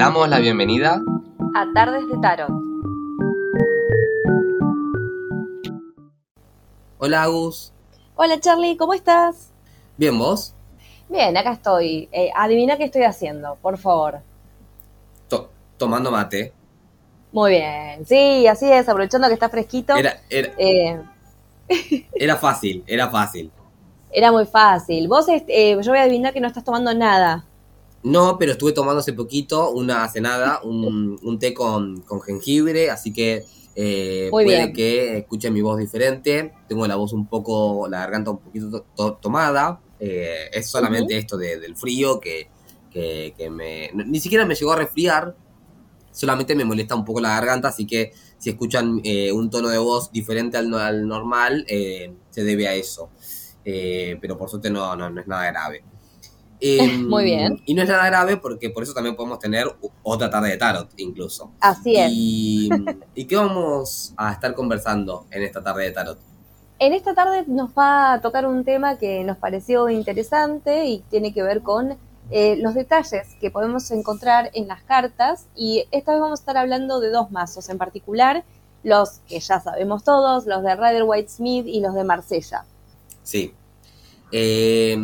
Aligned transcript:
damos 0.00 0.30
la 0.30 0.38
bienvenida 0.38 1.02
a 1.54 1.66
Tardes 1.74 2.08
de 2.08 2.16
Tarot. 2.22 2.48
Hola 6.96 7.24
Agus. 7.24 7.74
Hola 8.14 8.40
Charlie, 8.40 8.78
¿cómo 8.78 8.94
estás? 8.94 9.50
Bien, 9.98 10.18
¿vos? 10.18 10.54
Bien, 11.10 11.36
acá 11.36 11.52
estoy. 11.52 12.08
Eh, 12.12 12.30
adivina 12.34 12.78
qué 12.78 12.84
estoy 12.84 13.02
haciendo, 13.02 13.58
por 13.60 13.76
favor. 13.76 14.20
tomando 15.76 16.10
mate. 16.10 16.54
Muy 17.30 17.50
bien, 17.50 18.06
sí, 18.06 18.46
así 18.46 18.72
es, 18.72 18.88
aprovechando 18.88 19.28
que 19.28 19.34
está 19.34 19.50
fresquito. 19.50 19.96
Era, 19.96 20.18
era, 20.30 20.50
eh, 20.56 20.98
era 22.14 22.36
fácil, 22.36 22.82
era 22.86 23.10
fácil. 23.10 23.52
Era 24.10 24.32
muy 24.32 24.46
fácil. 24.46 25.08
Vos, 25.08 25.26
eh, 25.28 25.76
yo 25.78 25.90
voy 25.90 25.98
a 25.98 26.04
adivinar 26.04 26.32
que 26.32 26.40
no 26.40 26.48
estás 26.48 26.64
tomando 26.64 26.94
nada. 26.94 27.44
No, 28.02 28.38
pero 28.38 28.52
estuve 28.52 28.72
tomando 28.72 29.00
hace 29.00 29.12
poquito 29.12 29.70
una 29.70 30.08
cenada, 30.08 30.60
un, 30.62 31.18
un 31.22 31.38
té 31.38 31.52
con, 31.52 32.00
con, 32.02 32.22
jengibre, 32.22 32.90
así 32.90 33.12
que 33.12 33.44
eh, 33.76 34.28
puede 34.30 34.72
que 34.72 35.18
escuchen 35.18 35.52
mi 35.52 35.60
voz 35.60 35.78
diferente. 35.78 36.54
Tengo 36.66 36.86
la 36.86 36.96
voz 36.96 37.12
un 37.12 37.26
poco, 37.26 37.88
la 37.88 38.00
garganta 38.00 38.30
un 38.30 38.38
poquito 38.38 38.86
tomada. 39.20 39.80
Eh, 39.98 40.48
es 40.52 40.66
solamente 40.66 41.18
esto 41.18 41.36
del 41.36 41.76
frío 41.76 42.20
que, 42.20 42.48
que, 42.90 43.34
que, 43.36 43.50
me... 43.50 43.90
Ni 43.92 44.18
siquiera 44.18 44.46
me 44.46 44.54
llegó 44.54 44.72
a 44.72 44.76
resfriar, 44.76 45.36
solamente 46.10 46.54
me 46.54 46.64
molesta 46.64 46.94
un 46.94 47.04
poco 47.04 47.20
la 47.20 47.30
garganta, 47.30 47.68
así 47.68 47.86
que 47.86 48.12
si 48.38 48.48
escuchan 48.48 49.00
eh, 49.04 49.30
un 49.30 49.50
tono 49.50 49.68
de 49.68 49.78
voz 49.78 50.10
diferente 50.10 50.56
al, 50.56 50.72
al 50.74 51.06
normal, 51.06 51.66
eh, 51.68 52.14
se 52.30 52.42
debe 52.42 52.66
a 52.66 52.74
eso. 52.74 53.10
Eh, 53.64 54.16
pero 54.20 54.38
por 54.38 54.48
suerte 54.48 54.70
no, 54.70 54.96
no, 54.96 55.10
no 55.10 55.20
es 55.20 55.26
nada 55.26 55.46
grave. 55.50 55.84
Muy 57.08 57.24
bien. 57.24 57.62
Y 57.64 57.74
no 57.74 57.82
es 57.82 57.88
nada 57.88 58.06
grave 58.06 58.36
porque 58.36 58.70
por 58.70 58.82
eso 58.82 58.92
también 58.92 59.16
podemos 59.16 59.38
tener 59.38 59.66
otra 60.02 60.30
tarde 60.30 60.50
de 60.50 60.56
tarot, 60.56 60.88
incluso. 60.96 61.52
Así 61.60 61.96
es. 61.96 62.10
Y, 62.12 62.68
¿Y 63.14 63.24
qué 63.24 63.36
vamos 63.36 64.12
a 64.16 64.32
estar 64.32 64.54
conversando 64.54 65.26
en 65.30 65.42
esta 65.42 65.62
tarde 65.62 65.84
de 65.84 65.90
tarot? 65.92 66.18
En 66.78 66.92
esta 66.94 67.14
tarde 67.14 67.44
nos 67.46 67.70
va 67.70 68.14
a 68.14 68.20
tocar 68.20 68.46
un 68.46 68.64
tema 68.64 68.98
que 68.98 69.22
nos 69.24 69.36
pareció 69.36 69.88
interesante 69.90 70.86
y 70.86 71.00
tiene 71.10 71.34
que 71.34 71.42
ver 71.42 71.62
con 71.62 71.98
eh, 72.30 72.56
los 72.56 72.74
detalles 72.74 73.34
que 73.40 73.50
podemos 73.50 73.90
encontrar 73.90 74.50
en 74.54 74.68
las 74.68 74.82
cartas 74.82 75.46
y 75.54 75.84
esta 75.90 76.12
vez 76.12 76.20
vamos 76.20 76.40
a 76.40 76.42
estar 76.42 76.56
hablando 76.56 77.00
de 77.00 77.10
dos 77.10 77.30
mazos 77.30 77.68
en 77.68 77.76
particular, 77.76 78.44
los 78.82 79.20
que 79.28 79.40
ya 79.40 79.60
sabemos 79.60 80.04
todos, 80.04 80.46
los 80.46 80.62
de 80.62 80.74
Rider 80.74 81.02
White 81.04 81.28
Smith 81.28 81.66
y 81.66 81.80
los 81.80 81.94
de 81.94 82.04
Marsella. 82.04 82.64
Sí. 83.24 83.52
Eh, 84.32 84.96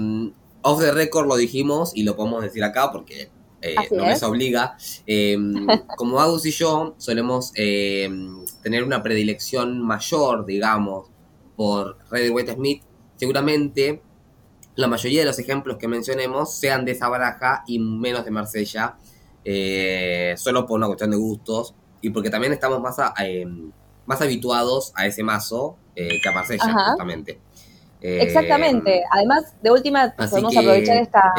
off 0.67 0.81
the 0.81 0.91
record 0.91 1.29
lo 1.29 1.37
dijimos 1.37 1.93
y 1.95 2.03
lo 2.03 2.17
podemos 2.17 2.43
decir 2.43 2.65
acá 2.65 2.91
porque 2.91 3.31
eh, 3.63 3.77
no 3.93 4.05
me 4.05 4.15
obliga. 4.15 4.77
Em, 5.07 5.67
como 5.97 6.21
Agus 6.21 6.45
y 6.45 6.51
yo 6.51 6.95
solemos 6.99 7.53
em, 7.55 8.45
tener 8.63 8.83
una 8.83 9.03
predilección 9.03 9.81
mayor, 9.81 10.45
digamos, 10.45 11.09
por 11.57 11.99
Red 12.11 12.31
White 12.33 12.55
Smith, 12.55 12.83
seguramente 13.17 14.03
la 14.75 14.89
mayoría 14.89 15.21
de 15.21 15.27
los 15.27 15.39
ejemplos 15.39 15.79
que 15.79 15.89
mencionemos 15.89 16.55
sean 16.55 16.85
de 16.85 16.93
esa 16.93 17.09
baraja 17.09 17.63
y 17.67 17.79
menos 17.79 18.25
de 18.25 18.31
Marsella, 18.33 18.97
eh, 19.45 20.35
solo 20.37 20.67
por 20.67 20.79
una 20.79 20.87
cuestión 20.89 21.13
de 21.13 21.17
gustos 21.17 21.75
y 22.03 22.11
porque 22.11 22.29
también 22.29 22.53
estamos 22.53 22.81
más, 22.81 22.97
em, 23.19 23.71
más 24.05 24.21
habituados 24.21 24.93
a 24.97 25.07
ese 25.07 25.23
mazo 25.23 25.77
eh, 25.95 26.21
que 26.21 26.29
a 26.29 26.33
Marsella, 26.33 26.75
justamente. 26.89 27.46
Exactamente. 28.01 29.05
Además, 29.11 29.55
de 29.63 29.71
última, 29.71 30.15
podemos 30.17 30.57
aprovechar 30.57 30.97
esta. 30.99 31.35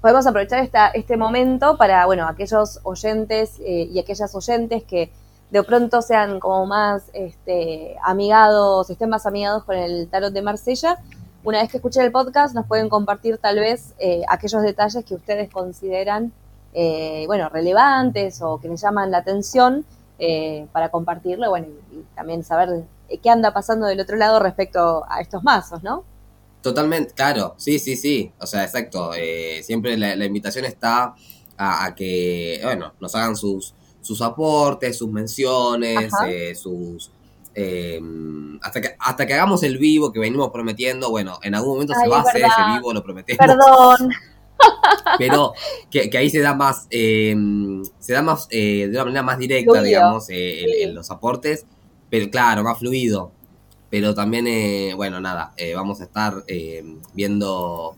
Podemos 0.00 0.26
aprovechar 0.26 0.58
esta, 0.64 0.88
este 0.88 1.16
momento 1.16 1.76
para, 1.76 2.06
bueno, 2.06 2.26
aquellos 2.26 2.80
oyentes 2.82 3.60
eh, 3.60 3.88
y 3.92 4.00
aquellas 4.00 4.34
oyentes 4.34 4.82
que 4.82 5.12
de 5.50 5.62
pronto 5.62 6.02
sean 6.02 6.40
como 6.40 6.66
más 6.66 7.04
este, 7.12 7.96
amigados, 8.02 8.90
estén 8.90 9.10
más 9.10 9.26
amigados 9.26 9.62
con 9.62 9.76
el 9.76 10.08
tarot 10.08 10.32
de 10.32 10.42
Marsella. 10.42 10.98
Una 11.44 11.60
vez 11.60 11.70
que 11.70 11.76
escuchen 11.76 12.02
el 12.02 12.10
podcast, 12.10 12.52
nos 12.52 12.66
pueden 12.66 12.88
compartir 12.88 13.38
tal 13.38 13.60
vez 13.60 13.94
eh, 13.98 14.22
aquellos 14.28 14.62
detalles 14.62 15.04
que 15.04 15.14
ustedes 15.14 15.50
consideran, 15.50 16.32
eh, 16.72 17.22
bueno, 17.28 17.48
relevantes 17.48 18.42
o 18.42 18.58
que 18.58 18.68
les 18.68 18.80
llaman 18.80 19.10
la 19.10 19.18
atención 19.18 19.84
para 20.70 20.88
compartirlo, 20.90 21.50
bueno, 21.50 21.66
y 21.90 22.02
también 22.14 22.44
saber 22.44 22.68
eh, 22.68 22.84
qué 23.20 23.30
anda 23.30 23.52
pasando 23.52 23.86
del 23.86 24.00
otro 24.00 24.16
lado 24.16 24.38
respecto 24.40 25.04
a 25.08 25.20
estos 25.20 25.42
mazos, 25.42 25.82
¿no? 25.82 26.04
Totalmente, 26.62 27.12
claro, 27.12 27.54
sí, 27.58 27.80
sí, 27.80 27.96
sí, 27.96 28.32
o 28.38 28.46
sea, 28.46 28.62
exacto, 28.62 29.12
eh, 29.16 29.62
siempre 29.64 29.96
la, 29.96 30.24
invitación 30.24 30.64
está 30.64 31.14
a, 31.58 31.94
que, 31.94 32.60
bueno, 32.62 32.92
nos 33.00 33.14
hagan 33.16 33.34
sus, 33.34 33.74
sus 34.00 34.22
aportes, 34.22 34.96
sus 34.96 35.10
menciones, 35.10 36.12
eh, 36.26 36.54
sus... 36.54 37.10
Em, 37.54 38.58
hasta, 38.62 38.80
que, 38.80 38.96
hasta 38.98 39.26
que 39.26 39.34
hagamos 39.34 39.62
el 39.62 39.76
vivo 39.76 40.10
que 40.10 40.20
venimos 40.20 40.50
prometiendo, 40.50 41.10
bueno, 41.10 41.38
en 41.42 41.54
algún 41.54 41.74
momento 41.74 41.92
se 42.00 42.08
va 42.08 42.18
a 42.18 42.22
hacer 42.22 42.42
ese 42.42 42.62
vivo, 42.74 42.94
lo 42.94 43.02
prometemos. 43.02 43.44
Perdón. 43.44 44.10
Pero 45.18 45.52
que, 45.90 46.08
ahí 46.16 46.30
se 46.30 46.40
da 46.40 46.54
más, 46.54 46.86
em, 46.90 47.84
se 47.98 48.12
da 48.12 48.22
más, 48.22 48.48
de 48.48 48.88
una 48.88 49.04
manera 49.04 49.22
más 49.22 49.38
directa, 49.38 49.82
digamos, 49.82 50.26
en 50.28 50.94
los 50.94 51.10
aportes 51.10 51.66
pero 52.12 52.28
claro, 52.30 52.62
más 52.62 52.78
fluido. 52.78 53.32
Pero 53.88 54.14
también, 54.14 54.46
eh, 54.46 54.92
bueno, 54.94 55.18
nada, 55.18 55.54
eh, 55.56 55.72
vamos 55.74 56.02
a 56.02 56.04
estar 56.04 56.44
eh, 56.46 56.84
viendo 57.14 57.96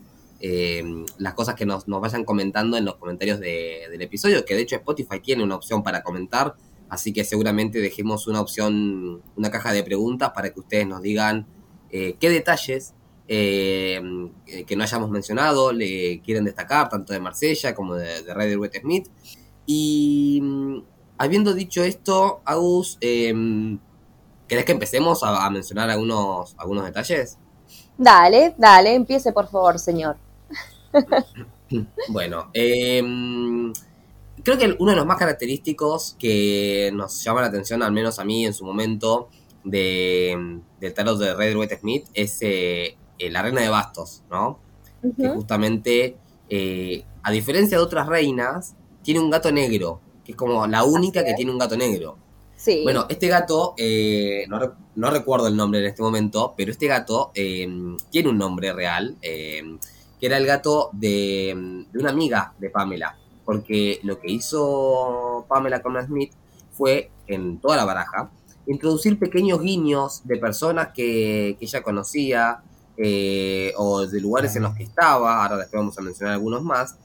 las 1.17 1.33
cosas 1.33 1.55
que 1.55 1.65
nos, 1.65 1.85
vayan 1.85 2.23
comentando 2.23 2.77
en 2.77 2.85
los 2.85 2.95
comentarios 2.95 3.39
del 3.41 4.01
episodio, 4.01 4.45
que 4.45 4.53
de 4.53 4.61
hecho 4.61 4.75
Spotify 4.77 5.19
tiene 5.19 5.43
una 5.43 5.55
opción 5.55 5.83
para 5.83 6.01
comentar, 6.03 6.55
así 6.87 7.11
que 7.11 7.25
seguramente 7.25 7.79
dejemos 7.79 8.27
una 8.27 8.39
opción, 8.39 9.21
una 9.35 9.49
caja 9.49 9.73
de 9.73 9.83
preguntas 9.83 10.31
para 10.35 10.53
que 10.53 10.59
ustedes 10.59 10.87
nos 10.87 11.01
digan 11.01 11.47
qué 11.89 12.17
detalles 12.21 12.93
que 13.27 14.75
no 14.77 14.83
hayamos 14.83 15.09
mencionado 15.09 15.73
le 15.73 16.21
quieren 16.21 16.45
destacar, 16.45 16.89
tanto 16.89 17.11
de 17.11 17.19
Marsella 17.19 17.73
como 17.73 17.95
de, 17.95 18.21
de 18.21 18.33
Ryder 18.33 18.59
Wet 18.59 18.79
Smith. 18.79 19.07
Y 19.65 20.39
mm, 20.43 20.77
habiendo 21.17 21.55
dicho 21.55 21.83
esto, 21.83 22.41
Agus, 22.45 22.99
¿Querés 24.55 24.67
que 24.67 24.71
empecemos 24.71 25.21
a, 25.21 25.49
mencionar 25.49 25.89
algunos, 25.89 26.55
algunos 26.57 26.85
detalles? 26.85 27.37
Dale, 27.97 28.55
dale, 28.57 28.95
empiece 28.95 29.33
por 29.33 29.49
favor, 29.49 29.77
señor. 29.77 30.15
bueno, 32.07 32.51
em, 32.53 33.73
creo 34.41 34.57
que 34.57 34.73
uno 34.79 34.91
de 34.91 34.95
los 34.95 35.05
más 35.05 35.17
característicos 35.17 36.15
que 36.17 36.89
nos 36.93 37.21
llama 37.21 37.41
la 37.41 37.47
atención, 37.47 37.83
al 37.83 37.91
menos 37.91 38.17
a 38.17 38.23
mí 38.23 38.45
en 38.45 38.53
su 38.53 38.63
momento, 38.63 39.27
de, 39.65 40.61
del 40.79 40.93
tarot 40.93 41.19
de 41.19 41.33
Red 41.33 41.57
White 41.57 41.79
Smith 41.79 42.05
es 42.13 42.37
eh, 42.39 42.95
eh, 43.19 43.29
la 43.29 43.41
reina 43.41 43.59
de 43.59 43.67
bastos, 43.67 44.23
¿no? 44.31 44.61
Que 45.17 45.27
justamente, 45.27 46.15
eh, 46.47 47.03
a 47.23 47.29
diferencia 47.29 47.77
de 47.77 47.83
otras 47.83 48.07
reinas, 48.07 48.73
tiene 49.03 49.19
un 49.19 49.29
gato 49.29 49.51
negro, 49.51 49.99
que 50.23 50.31
es 50.31 50.37
como 50.37 50.65
la 50.65 50.85
única 50.85 51.25
que 51.25 51.33
tiene 51.33 51.51
un 51.51 51.57
gato 51.57 51.75
negro. 51.75 52.23
Bueno, 52.83 53.05
este 53.09 53.27
gato, 53.27 53.73
eh, 53.77 54.45
no, 54.47 55.09
recuerdo 55.11 55.47
el 55.47 55.55
nombre 55.55 55.81
en 55.81 55.85
este 55.85 56.01
momento, 56.01 56.53
pero 56.57 56.71
este 56.71 56.87
gato 56.87 57.31
eh, 57.35 57.67
tiene 58.09 58.29
un 58.29 58.37
nombre 58.37 58.73
real, 58.73 59.15
eh, 59.21 59.77
que 60.19 60.25
era 60.25 60.37
el 60.37 60.45
gato 60.45 60.89
de, 60.93 61.85
una 61.93 62.09
amiga 62.09 62.53
de 62.57 62.69
Pamela, 62.69 63.17
porque 63.43 63.99
lo 64.03 64.19
que 64.19 64.31
hizo 64.31 65.45
Pamela 65.47 65.81
con 65.81 66.01
Smith 66.03 66.31
fue, 66.71 67.11
en 67.27 67.59
toda 67.59 67.75
la 67.77 67.85
baraja, 67.85 68.31
introducir 68.67 69.19
pequeños 69.19 69.61
guiños 69.61 70.21
de 70.25 70.37
personas 70.37 70.89
que, 70.93 71.57
ella 71.59 71.83
conocía 71.83 72.63
o 73.77 74.07
de 74.07 74.21
lugares 74.21 74.55
en 74.55 74.63
los 74.63 74.75
que 74.75 74.83
estaba, 74.83 75.43
ahora 75.43 75.57
después 75.57 75.79
vamos 75.79 75.97
a 75.99 76.01
mencionar 76.01 76.33
algunos 76.33 76.63
más, 76.63 76.95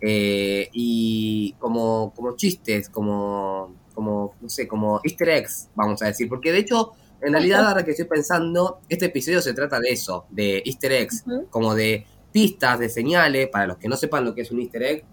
y 0.00 1.52
como, 1.58 2.12
como 2.14 2.36
chistes, 2.36 2.88
como 2.88 3.83
como, 3.94 4.34
no 4.40 4.48
sé, 4.48 4.66
como 4.66 5.00
easter 5.04 5.28
eggs, 5.28 5.68
vamos 5.74 6.02
a 6.02 6.06
decir, 6.06 6.28
porque 6.28 6.52
de 6.52 6.58
hecho, 6.58 6.92
en 7.20 7.32
realidad 7.32 7.66
ahora 7.66 7.84
que 7.84 7.92
estoy 7.92 8.06
pensando, 8.06 8.80
este 8.88 9.06
episodio 9.06 9.40
se 9.40 9.54
trata 9.54 9.80
de 9.80 9.90
eso, 9.90 10.26
de 10.30 10.62
easter 10.66 10.92
eggs, 10.92 11.24
como 11.50 11.74
de 11.74 12.06
pistas, 12.32 12.78
de 12.80 12.88
señales, 12.88 13.48
para 13.48 13.68
los 13.68 13.76
que 13.78 13.88
no 13.88 13.96
sepan 13.96 14.24
lo 14.24 14.34
que 14.34 14.42
es 14.42 14.50
un 14.50 14.60
easter 14.60 14.82
egg, 14.82 15.04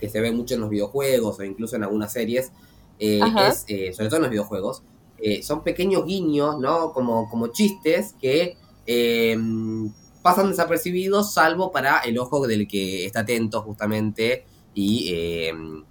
que 0.00 0.08
se 0.08 0.20
ve 0.20 0.32
mucho 0.32 0.54
en 0.54 0.62
los 0.62 0.70
videojuegos 0.70 1.38
o 1.38 1.44
incluso 1.44 1.76
en 1.76 1.82
algunas 1.84 2.12
series, 2.12 2.52
eh, 2.98 3.20
es, 3.48 3.64
eh, 3.68 3.92
sobre 3.92 4.08
todo 4.08 4.16
en 4.16 4.22
los 4.22 4.30
videojuegos, 4.30 4.82
eh, 5.18 5.42
son 5.42 5.62
pequeños 5.62 6.06
guiños, 6.06 6.58
¿no? 6.58 6.92
Como, 6.92 7.28
como 7.28 7.48
chistes 7.48 8.14
que 8.20 8.56
em, 8.86 9.92
pasan 10.22 10.48
desapercibidos, 10.48 11.34
salvo 11.34 11.70
para 11.70 11.98
el 11.98 12.18
ojo 12.18 12.46
del 12.46 12.66
que 12.66 13.04
está 13.04 13.20
atento 13.20 13.60
justamente 13.62 14.44
y 14.74 15.12
em, 15.12 15.84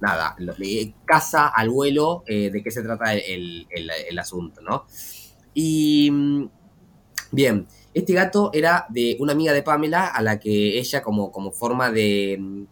nada, 0.00 0.34
le 0.38 0.94
caza 1.04 1.48
al 1.48 1.70
vuelo 1.70 2.22
eh, 2.26 2.50
de 2.50 2.62
qué 2.62 2.70
se 2.70 2.82
trata 2.82 3.14
el, 3.14 3.66
asunto, 4.18 4.60
¿no? 4.60 4.86
Y 5.54 6.10
mm, 6.10 6.48
bien, 7.32 7.66
este 7.92 8.12
gato 8.12 8.50
era 8.52 8.86
de 8.88 9.16
una 9.20 9.32
amiga 9.32 9.52
de 9.52 9.62
Pamela 9.62 10.06
a 10.06 10.22
la 10.22 10.38
que 10.38 10.78
ella 10.78 11.02
como, 11.02 11.30
como 11.30 11.52
forma 11.52 11.90
de, 11.90 12.36
mm, 12.38 12.62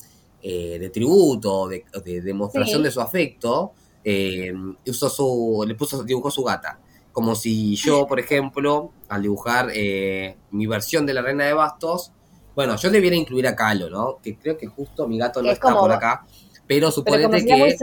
eh, 0.41 0.79
de 0.79 0.91
tributo, 0.91 1.69
de, 1.69 1.85
demostración 2.23 2.83
de 2.83 2.91
su 2.91 3.01
afecto, 3.01 3.73
eh, 4.05 4.53
usó 4.87 5.11
su, 5.11 5.65
le 5.67 5.75
puso, 5.75 6.05
dibujó 6.05 6.31
su 6.31 6.45
gata. 6.45 6.79
Como 7.13 7.35
si 7.35 7.75
yo, 7.75 8.07
por 8.07 8.21
ejemplo, 8.21 8.93
al 9.09 9.23
dibujar 9.23 9.71
eh, 9.75 10.37
mi 10.53 10.67
versión 10.67 11.05
de 11.05 11.15
la 11.15 11.23
reina 11.23 11.45
de 11.45 11.53
bastos, 11.53 12.13
bueno, 12.55 12.77
yo 12.77 12.91
debiera 12.91 13.17
incluir 13.17 13.49
a 13.49 13.57
Calo, 13.57 13.91
¿no? 13.91 14.19
Que 14.23 14.37
creo 14.37 14.57
que 14.57 14.69
justo 14.69 15.09
mi 15.09 15.19
gato 15.19 15.43
no 15.43 15.51
está 15.51 15.75
por 15.75 15.91
acá. 15.91 16.25
Pero 16.69 16.91
suponete 16.93 17.45
que. 17.45 17.57
Muy 17.57 17.77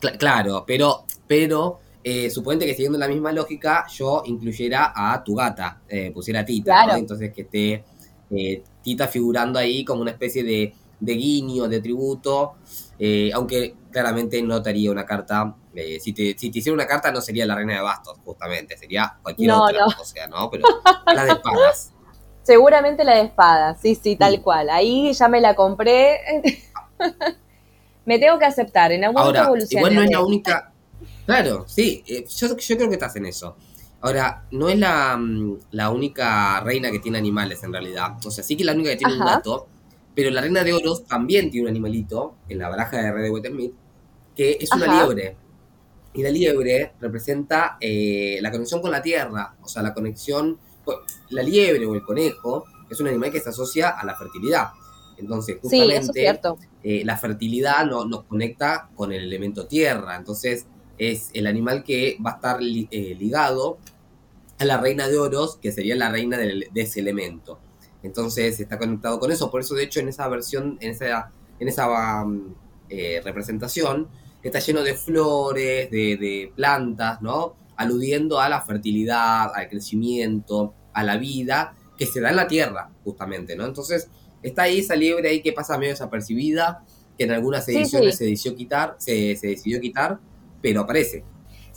claro, 0.18 0.64
pero, 0.66 1.04
pero 1.26 1.80
eh, 2.08 2.30
suponete 2.30 2.66
que 2.66 2.74
siguiendo 2.74 2.98
la 2.98 3.08
misma 3.08 3.32
lógica, 3.32 3.84
yo 3.88 4.22
incluyera 4.24 4.92
a 4.94 5.24
tu 5.24 5.34
gata, 5.34 5.80
eh, 5.88 6.12
pusiera 6.12 6.40
a 6.40 6.44
Tita, 6.44 6.96
entonces 6.96 7.32
que 7.32 7.42
esté 7.42 7.84
eh, 8.30 8.62
Tita 8.80 9.08
figurando 9.08 9.58
ahí 9.58 9.84
como 9.84 10.02
una 10.02 10.12
especie 10.12 10.44
de, 10.44 10.72
de 11.00 11.12
guiño, 11.14 11.66
de 11.66 11.80
tributo, 11.80 12.54
eh, 12.96 13.32
aunque 13.34 13.74
claramente 13.90 14.40
no 14.40 14.62
te 14.62 14.70
haría 14.70 14.92
una 14.92 15.04
carta, 15.04 15.56
si, 16.00 16.12
te, 16.12 16.38
si 16.38 16.50
te 16.50 16.60
hiciera 16.60 16.74
una 16.74 16.86
carta 16.86 17.10
no 17.10 17.20
sería 17.20 17.44
la 17.44 17.56
reina 17.56 17.74
de 17.74 17.80
bastos, 17.80 18.16
justamente, 18.24 18.76
sería 18.76 19.18
cualquier 19.20 19.50
otra, 19.50 19.86
o 19.86 20.04
sea, 20.04 20.28
¿no? 20.28 20.48
Pero 20.48 20.68
la 21.12 21.24
de 21.24 21.32
espadas. 21.32 21.92
Seguramente 22.44 23.02
la 23.02 23.16
de 23.16 23.22
espadas, 23.22 23.80
sí, 23.80 23.96
sí, 23.96 24.14
tal 24.14 24.38
mm. 24.38 24.42
cual. 24.42 24.70
Ahí 24.70 25.12
ya 25.12 25.26
me 25.26 25.40
la 25.40 25.56
compré. 25.56 26.20
me 28.04 28.18
tengo 28.18 28.38
que 28.38 28.44
aceptar, 28.44 28.92
en 28.92 29.04
algún 29.04 29.20
Ahora, 29.20 29.48
Igual 29.70 29.94
no 29.94 30.02
es 30.02 30.10
la 30.10 30.24
única. 30.24 30.72
Claro, 31.24 31.64
sí, 31.66 32.02
eh, 32.06 32.24
yo, 32.28 32.56
yo 32.56 32.76
creo 32.76 32.88
que 32.88 32.94
estás 32.94 33.16
en 33.16 33.26
eso. 33.26 33.56
Ahora, 34.00 34.46
no 34.52 34.68
es 34.68 34.78
la, 34.78 35.16
mm, 35.16 35.58
la, 35.72 35.90
única 35.90 36.60
reina 36.60 36.90
que 36.90 37.00
tiene 37.00 37.18
animales 37.18 37.62
en 37.64 37.72
realidad. 37.72 38.16
O 38.24 38.30
sea, 38.30 38.44
sí 38.44 38.56
que 38.56 38.62
es 38.62 38.66
la 38.66 38.72
única 38.72 38.90
que 38.90 38.96
tiene 38.96 39.14
un 39.14 39.20
gato, 39.20 39.66
pero 40.14 40.30
la 40.30 40.40
reina 40.40 40.62
de 40.62 40.72
oros 40.72 41.04
también 41.06 41.50
tiene 41.50 41.66
un 41.66 41.70
animalito 41.70 42.36
en 42.48 42.58
la 42.58 42.68
baraja 42.68 42.98
de 42.98 43.12
Red 43.12 43.42
de 43.42 43.50
Smith, 43.50 43.74
que 44.34 44.58
es 44.60 44.70
una 44.72 44.86
liebre. 44.86 45.36
Y 46.14 46.22
la 46.22 46.30
liebre 46.30 46.92
representa 47.00 47.76
eh, 47.80 48.38
la 48.40 48.50
conexión 48.50 48.80
con 48.80 48.90
la 48.90 49.02
tierra, 49.02 49.56
o 49.60 49.68
sea, 49.68 49.82
la 49.82 49.92
conexión. 49.92 50.58
Pues, 50.84 50.98
la 51.30 51.42
liebre 51.42 51.84
o 51.84 51.94
el 51.94 52.02
conejo 52.02 52.64
es 52.88 53.00
un 53.00 53.08
animal 53.08 53.32
que 53.32 53.40
se 53.40 53.48
asocia 53.48 53.90
a 53.90 54.06
la 54.06 54.14
fertilidad. 54.14 54.68
Entonces, 55.18 55.58
justamente, 55.60 56.40
eh, 56.82 57.02
la 57.04 57.16
fertilidad 57.16 57.86
no, 57.86 58.04
nos 58.04 58.24
conecta 58.24 58.88
con 58.94 59.12
el 59.12 59.22
elemento 59.22 59.66
tierra. 59.66 60.16
Entonces, 60.16 60.66
es 60.98 61.30
el 61.34 61.46
animal 61.46 61.84
que 61.84 62.16
va 62.24 62.32
a 62.32 62.34
estar 62.34 62.58
eh, 62.60 63.16
ligado 63.18 63.78
a 64.58 64.64
la 64.64 64.78
reina 64.78 65.08
de 65.08 65.18
oros, 65.18 65.58
que 65.60 65.72
sería 65.72 65.96
la 65.96 66.10
reina 66.10 66.38
de, 66.38 66.68
ese 66.74 67.00
elemento. 67.00 67.58
Entonces 68.02 68.58
está 68.60 68.78
conectado 68.78 69.18
con 69.18 69.30
eso. 69.30 69.50
Por 69.50 69.60
eso, 69.60 69.74
de 69.74 69.84
hecho, 69.84 70.00
en 70.00 70.08
esa 70.08 70.28
versión, 70.28 70.78
en 70.80 70.92
esa, 70.92 71.30
en 71.58 71.68
esa 71.68 72.24
mm, 72.24 72.54
eh, 72.88 73.20
representación, 73.24 74.08
está 74.42 74.60
lleno 74.60 74.82
de 74.82 74.94
flores, 74.94 75.90
de, 75.90 76.52
plantas, 76.54 77.20
¿no? 77.20 77.56
Aludiendo 77.76 78.40
a 78.40 78.48
la 78.48 78.62
fertilidad, 78.62 79.52
al 79.54 79.68
crecimiento, 79.68 80.74
a 80.92 81.02
la 81.02 81.16
vida 81.16 81.74
que 81.98 82.06
se 82.06 82.20
da 82.20 82.30
en 82.30 82.36
la 82.36 82.46
tierra, 82.46 82.90
justamente, 83.04 83.56
¿no? 83.56 83.66
Entonces, 83.66 84.08
está 84.48 84.62
ahí 84.62 84.78
esa 84.78 84.96
liebre 84.96 85.28
ahí 85.28 85.40
que 85.40 85.52
pasa 85.52 85.78
medio 85.78 85.92
desapercibida, 85.92 86.84
que 87.16 87.24
en 87.24 87.32
algunas 87.32 87.68
ediciones 87.68 88.16
se 88.16 88.24
decidió 88.24 88.56
quitar, 88.56 88.94
se, 88.98 89.36
se 89.36 89.48
decidió 89.48 89.80
quitar, 89.80 90.18
pero 90.60 90.82
aparece. 90.82 91.24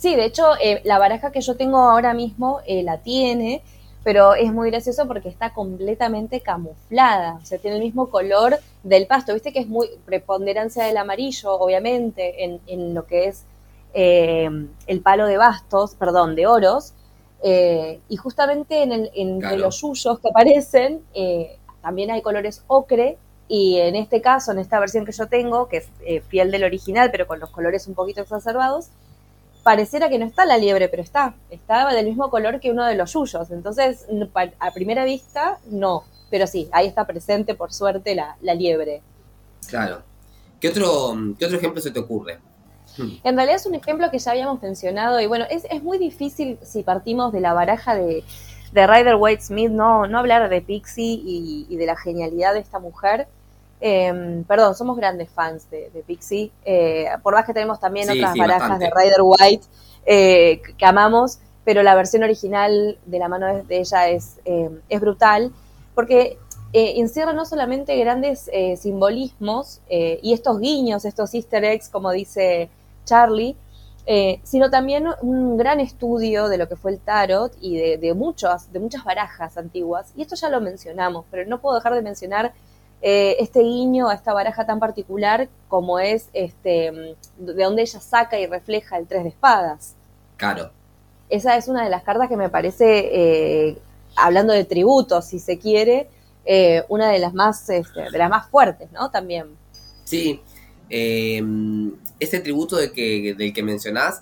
Sí, 0.00 0.16
de 0.16 0.24
hecho, 0.24 0.52
eh, 0.62 0.80
la 0.84 0.98
baraja 0.98 1.30
que 1.30 1.42
yo 1.42 1.56
tengo 1.56 1.76
ahora 1.76 2.14
mismo 2.14 2.60
eh, 2.66 2.82
la 2.82 3.02
tiene, 3.02 3.62
pero 4.02 4.34
es 4.34 4.50
muy 4.50 4.70
gracioso 4.70 5.06
porque 5.06 5.28
está 5.28 5.52
completamente 5.52 6.40
camuflada, 6.40 7.34
o 7.34 7.44
sea, 7.44 7.58
tiene 7.58 7.76
el 7.76 7.82
mismo 7.82 8.08
color 8.08 8.58
del 8.82 9.06
pasto, 9.06 9.34
viste 9.34 9.52
que 9.52 9.58
es 9.58 9.68
muy 9.68 9.88
preponderancia 10.06 10.84
del 10.84 10.96
amarillo, 10.96 11.52
obviamente, 11.52 12.44
en, 12.66 12.94
lo 12.94 13.06
que 13.06 13.26
es 13.26 13.44
eh, 13.92 14.48
el 14.86 15.00
palo 15.02 15.26
de 15.26 15.36
bastos, 15.36 15.94
perdón, 15.96 16.34
de 16.34 16.46
oros, 16.46 16.94
y 17.42 18.16
justamente 18.16 18.82
en 18.82 18.92
el, 18.92 19.10
entre 19.14 19.56
los 19.56 19.76
suyos 19.76 20.18
que 20.20 20.28
aparecen, 20.28 21.02
también 21.82 22.10
hay 22.10 22.22
colores 22.22 22.62
ocre, 22.66 23.18
y 23.50 23.78
en 23.78 23.96
este 23.96 24.22
caso, 24.22 24.52
en 24.52 24.60
esta 24.60 24.78
versión 24.78 25.04
que 25.04 25.10
yo 25.10 25.26
tengo, 25.26 25.68
que 25.68 25.78
es 25.78 25.88
eh, 26.06 26.20
fiel 26.20 26.52
del 26.52 26.62
original, 26.62 27.10
pero 27.10 27.26
con 27.26 27.40
los 27.40 27.50
colores 27.50 27.88
un 27.88 27.94
poquito 27.94 28.20
exacerbados, 28.20 28.90
pareciera 29.64 30.08
que 30.08 30.20
no 30.20 30.24
está 30.24 30.44
la 30.44 30.56
liebre, 30.56 30.88
pero 30.88 31.02
está. 31.02 31.34
Está 31.50 31.92
del 31.92 32.06
mismo 32.06 32.30
color 32.30 32.60
que 32.60 32.70
uno 32.70 32.84
de 32.84 32.94
los 32.94 33.10
suyos. 33.10 33.50
Entonces, 33.50 34.06
a 34.60 34.70
primera 34.70 35.04
vista, 35.04 35.58
no. 35.66 36.04
Pero 36.30 36.46
sí, 36.46 36.68
ahí 36.70 36.86
está 36.86 37.08
presente, 37.08 37.56
por 37.56 37.72
suerte, 37.72 38.14
la, 38.14 38.36
liebre. 38.54 39.02
Claro. 39.66 40.02
¿Qué 40.60 40.68
otro, 40.68 41.16
¿Qué 41.36 41.44
otro 41.44 41.58
ejemplo 41.58 41.80
se 41.80 41.90
te 41.90 41.98
ocurre? 41.98 42.38
Hmm. 42.96 43.16
En 43.24 43.34
realidad 43.34 43.56
es 43.56 43.66
un 43.66 43.74
ejemplo 43.74 44.12
que 44.12 44.20
ya 44.20 44.30
habíamos 44.30 44.62
mencionado 44.62 45.20
y 45.20 45.26
bueno, 45.26 45.44
es, 45.50 45.66
es 45.70 45.82
muy 45.82 45.98
difícil 45.98 46.56
si 46.62 46.84
partimos 46.84 47.32
de 47.32 47.40
la 47.40 47.52
baraja 47.52 47.96
de, 47.96 48.22
de 48.72 48.86
Ryder 48.86 49.16
White 49.16 49.42
Smith, 49.42 49.70
no, 49.70 50.06
no 50.06 50.18
hablar 50.18 50.48
de 50.48 50.60
Pixie 50.60 51.20
y, 51.24 51.76
de 51.76 51.86
la 51.86 51.96
genialidad 51.96 52.54
de 52.54 52.60
esta 52.60 52.78
mujer. 52.78 53.26
Em, 53.80 54.44
perdón, 54.44 54.74
somos 54.74 54.96
grandes 54.96 55.30
fans 55.30 55.68
de, 55.70 56.04
Pixie, 56.06 56.52
eh, 56.64 57.08
por 57.22 57.34
más 57.34 57.46
que 57.46 57.54
tenemos 57.54 57.80
también 57.80 58.10
otras 58.10 58.36
barajas 58.36 58.78
de 58.78 58.90
Ryder 58.90 59.22
White 59.22 59.66
eh, 60.06 60.60
que 60.76 60.86
amamos, 60.86 61.38
pero 61.64 61.82
la 61.82 61.94
versión 61.94 62.22
original 62.22 62.98
de 63.06 63.18
la 63.18 63.28
mano 63.28 63.62
de, 63.64 63.78
ella 63.78 64.08
es, 64.08 64.38
em, 64.44 64.80
es 64.88 65.00
brutal, 65.00 65.50
porque 65.94 66.38
eh, 66.72 66.94
encierra 66.96 67.32
no 67.32 67.46
solamente 67.46 67.98
grandes 67.98 68.50
simbolismos 68.76 69.80
y 69.88 70.32
estos 70.32 70.60
guiños, 70.60 71.04
estos 71.04 71.34
easter 71.34 71.64
eggs, 71.64 71.88
como 71.88 72.12
dice 72.12 72.68
Charlie, 73.04 73.56
sino 74.42 74.70
también 74.70 75.06
un 75.22 75.56
gran 75.56 75.78
estudio 75.78 76.48
de 76.48 76.58
lo 76.58 76.68
que 76.68 76.76
fue 76.76 76.90
el 76.90 76.98
tarot 76.98 77.52
y 77.60 77.76
de, 77.76 77.98
de, 77.98 78.14
muchos, 78.14 78.72
de 78.72 78.80
muchas 78.80 79.04
barajas 79.04 79.56
antiguas. 79.56 80.12
Y 80.16 80.22
esto 80.22 80.34
ya 80.34 80.48
lo 80.48 80.60
mencionamos, 80.60 81.24
pero 81.30 81.48
no 81.48 81.60
puedo 81.60 81.76
dejar 81.76 81.94
de 81.94 82.02
mencionar 82.02 82.52
eh, 83.02 83.36
este 83.38 83.60
guiño 83.60 84.10
a 84.10 84.14
esta 84.14 84.34
baraja 84.34 84.66
tan 84.66 84.78
particular 84.78 85.48
como 85.68 85.98
es 85.98 86.28
este 86.34 87.16
de 87.38 87.64
donde 87.64 87.80
ella 87.80 87.98
saca 87.98 88.38
y 88.38 88.46
refleja 88.46 88.98
el 88.98 89.06
tres 89.06 89.22
de 89.22 89.30
espadas. 89.30 89.94
Claro. 90.36 90.70
Esa 91.30 91.56
es 91.56 91.68
una 91.68 91.82
de 91.82 91.88
las 91.88 92.02
cartas 92.02 92.28
que 92.28 92.36
me 92.36 92.50
parece, 92.50 93.68
eh, 93.68 93.78
hablando 94.16 94.52
de 94.52 94.64
tributos, 94.64 95.24
si 95.24 95.38
se 95.38 95.58
quiere, 95.58 96.10
eh, 96.44 96.84
una 96.88 97.08
de 97.08 97.20
las 97.20 97.32
más 97.32 97.70
este, 97.70 98.10
de 98.10 98.18
las 98.18 98.28
más 98.28 98.48
fuertes, 98.48 98.92
¿no? 98.92 99.10
También. 99.10 99.46
Sí. 100.04 100.42
Ese 100.90 102.40
tributo 102.40 102.76
de 102.76 102.92
que, 102.92 103.34
del 103.34 103.52
que 103.52 103.62
mencionás, 103.62 104.20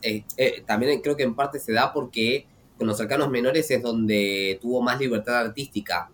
también 0.66 1.00
creo 1.00 1.16
que 1.16 1.22
en 1.22 1.34
parte 1.34 1.58
se 1.58 1.72
da 1.72 1.92
porque 1.92 2.46
con 2.76 2.86
los 2.86 2.96
cercanos 2.96 3.30
menores 3.30 3.70
es 3.70 3.82
donde 3.82 4.58
tuvo 4.60 4.82
más 4.82 5.00
libertad 5.00 5.38
artística, 5.38 6.10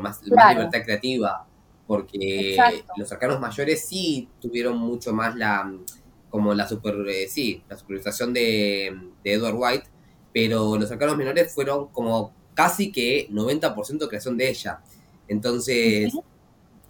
más, 0.00 0.20
más 0.26 0.54
libertad 0.54 0.82
creativa 0.84 1.46
porque 1.86 2.56
los 2.96 3.10
arcanos 3.12 3.38
mayores 3.38 3.84
sí 3.86 4.26
tuvieron 4.40 4.78
mucho 4.78 5.12
más 5.12 5.36
la 5.36 5.70
como 6.30 6.54
la 6.54 6.66
super 6.66 6.94
eh, 7.06 7.28
sí 7.28 7.62
la 7.68 7.76
supervisación 7.76 8.32
de, 8.32 8.98
Edward 9.24 9.56
White 9.56 9.86
pero 10.32 10.78
los 10.78 10.90
arcanos 10.90 11.18
menores 11.18 11.52
fueron 11.52 11.88
como 11.88 12.32
casi 12.54 12.90
que 12.90 13.28
90% 13.30 14.08
creación 14.08 14.38
de 14.38 14.48
ella. 14.48 14.80
Entonces 15.28 16.10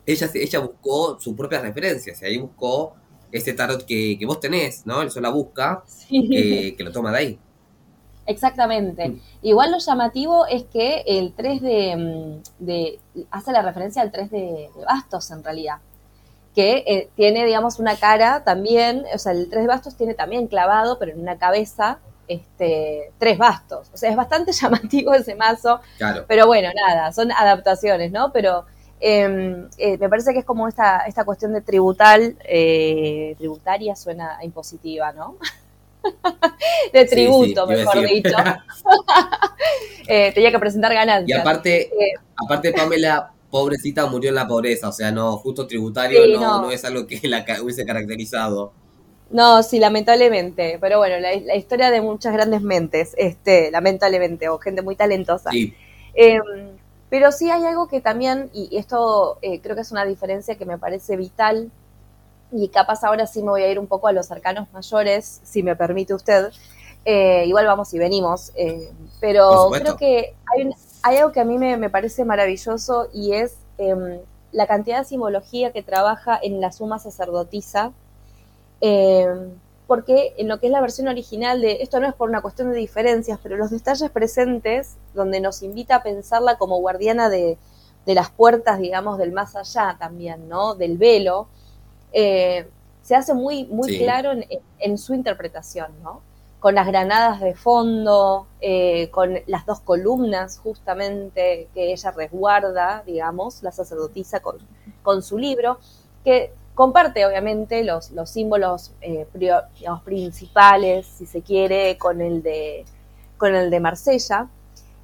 ella 0.07 0.31
ella 0.35 0.59
buscó 0.61 1.19
sus 1.19 1.35
propias 1.35 1.63
referencias 1.63 2.23
y 2.23 2.25
ahí 2.25 2.39
buscó 2.39 2.95
ese 3.33 3.55
tarot 3.55 3.85
que, 3.85 4.19
vos 4.27 4.39
tenés 4.39 4.87
no 4.87 5.03
él 5.03 5.11
la 5.21 5.31
busca 5.31 5.83
eh, 6.11 6.75
que 6.77 6.85
lo 6.85 6.93
toma 6.93 7.11
de 7.11 7.19
ahí 7.19 7.39
Exactamente. 8.27 9.09
Mm. 9.09 9.21
Igual 9.43 9.73
lo 9.73 9.79
llamativo 9.79 10.47
es 10.47 10.65
que 10.65 11.03
el 11.07 11.33
3 11.35 11.63
mm, 11.63 12.65
de, 12.65 12.99
hace 13.31 13.53
la 13.53 13.63
referencia 13.63 14.03
al 14.03 14.13
3 14.13 14.31
de, 14.31 14.71
bastos 14.87 15.31
en 15.31 15.43
realidad, 15.43 15.79
que 16.55 16.85
eh, 16.87 17.11
tiene, 17.17 17.45
digamos, 17.45 17.79
una 17.79 17.97
cara 17.97 18.45
también, 18.45 19.05
o 19.15 19.19
sea, 19.19 19.33
el 19.33 19.49
3 19.49 19.63
de 19.63 19.69
bastos 19.69 19.97
tiene 19.97 20.15
también 20.15 20.47
clavado, 20.47 20.99
pero 20.99 21.13
en 21.13 21.21
una 21.21 21.39
cabeza, 21.39 21.99
este, 22.29 23.13
tres 23.19 23.37
bastos. 23.39 23.89
O 23.93 23.97
sea, 23.97 24.11
es 24.11 24.17
bastante 24.17 24.53
llamativo 24.61 25.15
ese 25.15 25.35
mazo. 25.35 25.81
Claro. 25.99 26.25
Pero 26.29 26.47
bueno, 26.47 26.69
nada, 26.89 27.13
son 27.13 27.33
adaptaciones, 27.33 28.13
¿no? 28.13 28.33
Pero 28.33 28.67
em, 29.03 29.69
eh, 29.79 29.99
me 29.99 30.09
parece 30.09 30.33
que 30.33 30.39
es 30.39 30.45
como 30.45 30.69
esta, 30.69 31.01
esta 31.01 31.25
cuestión 31.25 31.53
de 31.53 31.61
tributal, 31.61 32.37
eh, 32.45 33.35
tributaria 33.37 33.97
suena 33.97 34.39
impositiva, 34.43 35.13
¿no? 35.13 35.37
de 36.93 37.05
tributo, 37.07 37.67
mejor 37.67 38.07
dicho. 38.07 38.37
Eh, 40.09 40.33
tenía 40.35 40.51
que 40.51 40.59
presentar 40.59 40.93
ganancias. 40.93 41.39
Y 41.39 41.41
aparte, 41.41 41.83
eh, 41.83 42.15
aparte 42.37 42.73
Pamela, 42.73 43.31
pobrecita, 43.51 44.07
murió 44.07 44.31
en 44.31 44.35
la 44.35 44.49
pobreza, 44.49 44.89
o 44.89 44.93
sea, 44.93 45.13
no, 45.13 45.37
justo 45.37 45.67
tributario 45.67 46.27
no, 46.39 46.71
es 46.73 46.85
algo 46.85 47.07
que 47.07 47.21
la 47.29 47.45
hubiese 47.63 47.87
caracterizado. 47.87 48.73
No, 49.31 49.63
sí, 49.63 49.79
lamentablemente. 49.79 50.77
Pero 50.81 50.99
bueno, 50.99 51.19
la, 51.21 51.55
historia 51.55 51.91
de 51.91 52.01
muchas 52.01 52.33
grandes 52.33 52.63
mentes, 52.63 53.15
este, 53.17 53.71
lamentablemente, 53.71 54.49
o 54.49 54.59
gente 54.59 54.83
muy 54.83 54.97
talentosa. 54.97 55.51
Em, 56.15 56.43
Pero 57.13 57.31
sí 57.31 57.51
hay 57.51 57.67
algo 57.67 57.89
que 57.89 58.01
también, 58.01 58.49
y 58.55 58.75
esto 58.75 59.37
eh, 59.43 59.61
creo 59.61 59.77
que 59.77 59.83
es 59.83 59.93
una 59.93 60.07
diferencia 60.07 60.57
que 60.57 60.65
me 60.65 60.79
parece 60.79 61.15
vital, 61.19 61.71
y 62.51 62.69
capaz 62.69 63.05
ahora 63.05 63.27
sí 63.27 63.43
me 63.43 63.51
voy 63.51 63.63
a 63.65 63.71
ir 63.71 63.79
un 63.79 63.87
poco 63.87 64.09
a 64.09 64.13
los 64.13 64.31
arcanos 64.31 64.67
mayores, 64.73 65.43
si 65.45 65.63
me 65.63 65.77
permite 65.77 66.15
usted. 66.15 66.51
Eh, 67.05 67.45
igual 67.47 67.67
vamos 67.67 67.93
y 67.93 67.99
venimos, 67.99 68.51
eh, 68.55 68.91
pero 69.21 69.69
creo 69.73 69.99
que 69.99 70.35
hay, 70.57 70.71
hay, 71.03 71.17
algo 71.19 71.33
que 71.33 71.41
a 71.41 71.45
mí 71.45 71.59
me, 71.59 71.91
parece 71.91 72.25
maravilloso 72.25 73.09
y 73.13 73.35
es 73.35 73.57
em, 73.77 74.19
la 74.51 74.67
cantidad 74.67 75.01
de 75.01 75.05
simbología 75.05 75.71
que 75.71 75.83
trabaja 75.83 76.41
en 76.43 76.63
la 76.63 76.73
suma 76.73 76.99
sacerdotisa, 76.99 77.93
em, 78.81 79.51
porque 79.93 80.33
en 80.39 80.49
lo 80.49 80.59
que 80.59 80.69
es 80.69 80.73
la 80.73 80.81
versión 80.81 81.09
original 81.09 81.61
de, 81.61 81.83
esto 81.83 82.01
no 82.01 82.09
es 82.09 82.15
por 82.15 82.31
una 82.31 82.41
cuestión 82.41 82.71
de 82.71 82.79
diferencias, 82.79 83.39
pero 83.43 83.59
los 83.59 83.71
detalles 83.71 84.11
presentes, 84.11 84.97
donde 85.13 85.39
nos 85.39 85.63
invita 85.63 85.97
a 85.97 86.03
pensarla 86.03 86.57
como 86.57 86.79
guardiana 86.79 87.29
de, 87.29 87.59
de 88.07 88.15
las 88.15 88.31
puertas, 88.31 88.79
digamos, 88.79 89.19
del 89.19 89.33
más 89.33 89.55
allá 89.55 89.99
también, 89.99 90.49
¿no? 90.49 90.75
Del 90.77 90.97
velo, 90.97 91.47
eh, 92.11 92.71
se 93.03 93.15
hace 93.15 93.35
muy, 93.35 93.67
muy 93.67 93.99
claro 93.99 94.33
en, 94.79 94.97
su 94.97 95.13
interpretación, 95.13 95.89
¿no? 96.03 96.23
Con 96.59 96.75
las 96.75 96.87
granadas 96.87 97.43
de 97.43 97.55
fondo, 97.55 98.47
eh, 98.63 99.11
con 99.11 99.41
las 99.47 99.67
dos 99.67 99.81
columnas 99.81 100.57
justamente 100.57 101.69
que 101.75 101.93
ella 101.93 102.13
resguarda, 102.13 103.03
digamos, 103.05 103.63
la 103.63 103.73
sacerdotisa 103.73 104.41
con, 104.41 104.57
con 105.03 105.23
su 105.23 105.37
libro, 105.37 105.81
que 106.25 106.55
comparte 106.75 107.27
obviamente 107.27 107.85
los, 107.85 108.11
los 108.13 108.31
símbolos 108.31 108.93
eh, 109.01 109.27
principales, 110.05 111.07
si 111.07 111.27
se 111.27 111.43
quiere, 111.43 111.99
con 111.99 112.21
el 112.21 112.43
de, 112.43 112.85
con 113.37 113.55
el 113.55 113.71
de 113.71 113.81
Marsella, 113.81 114.49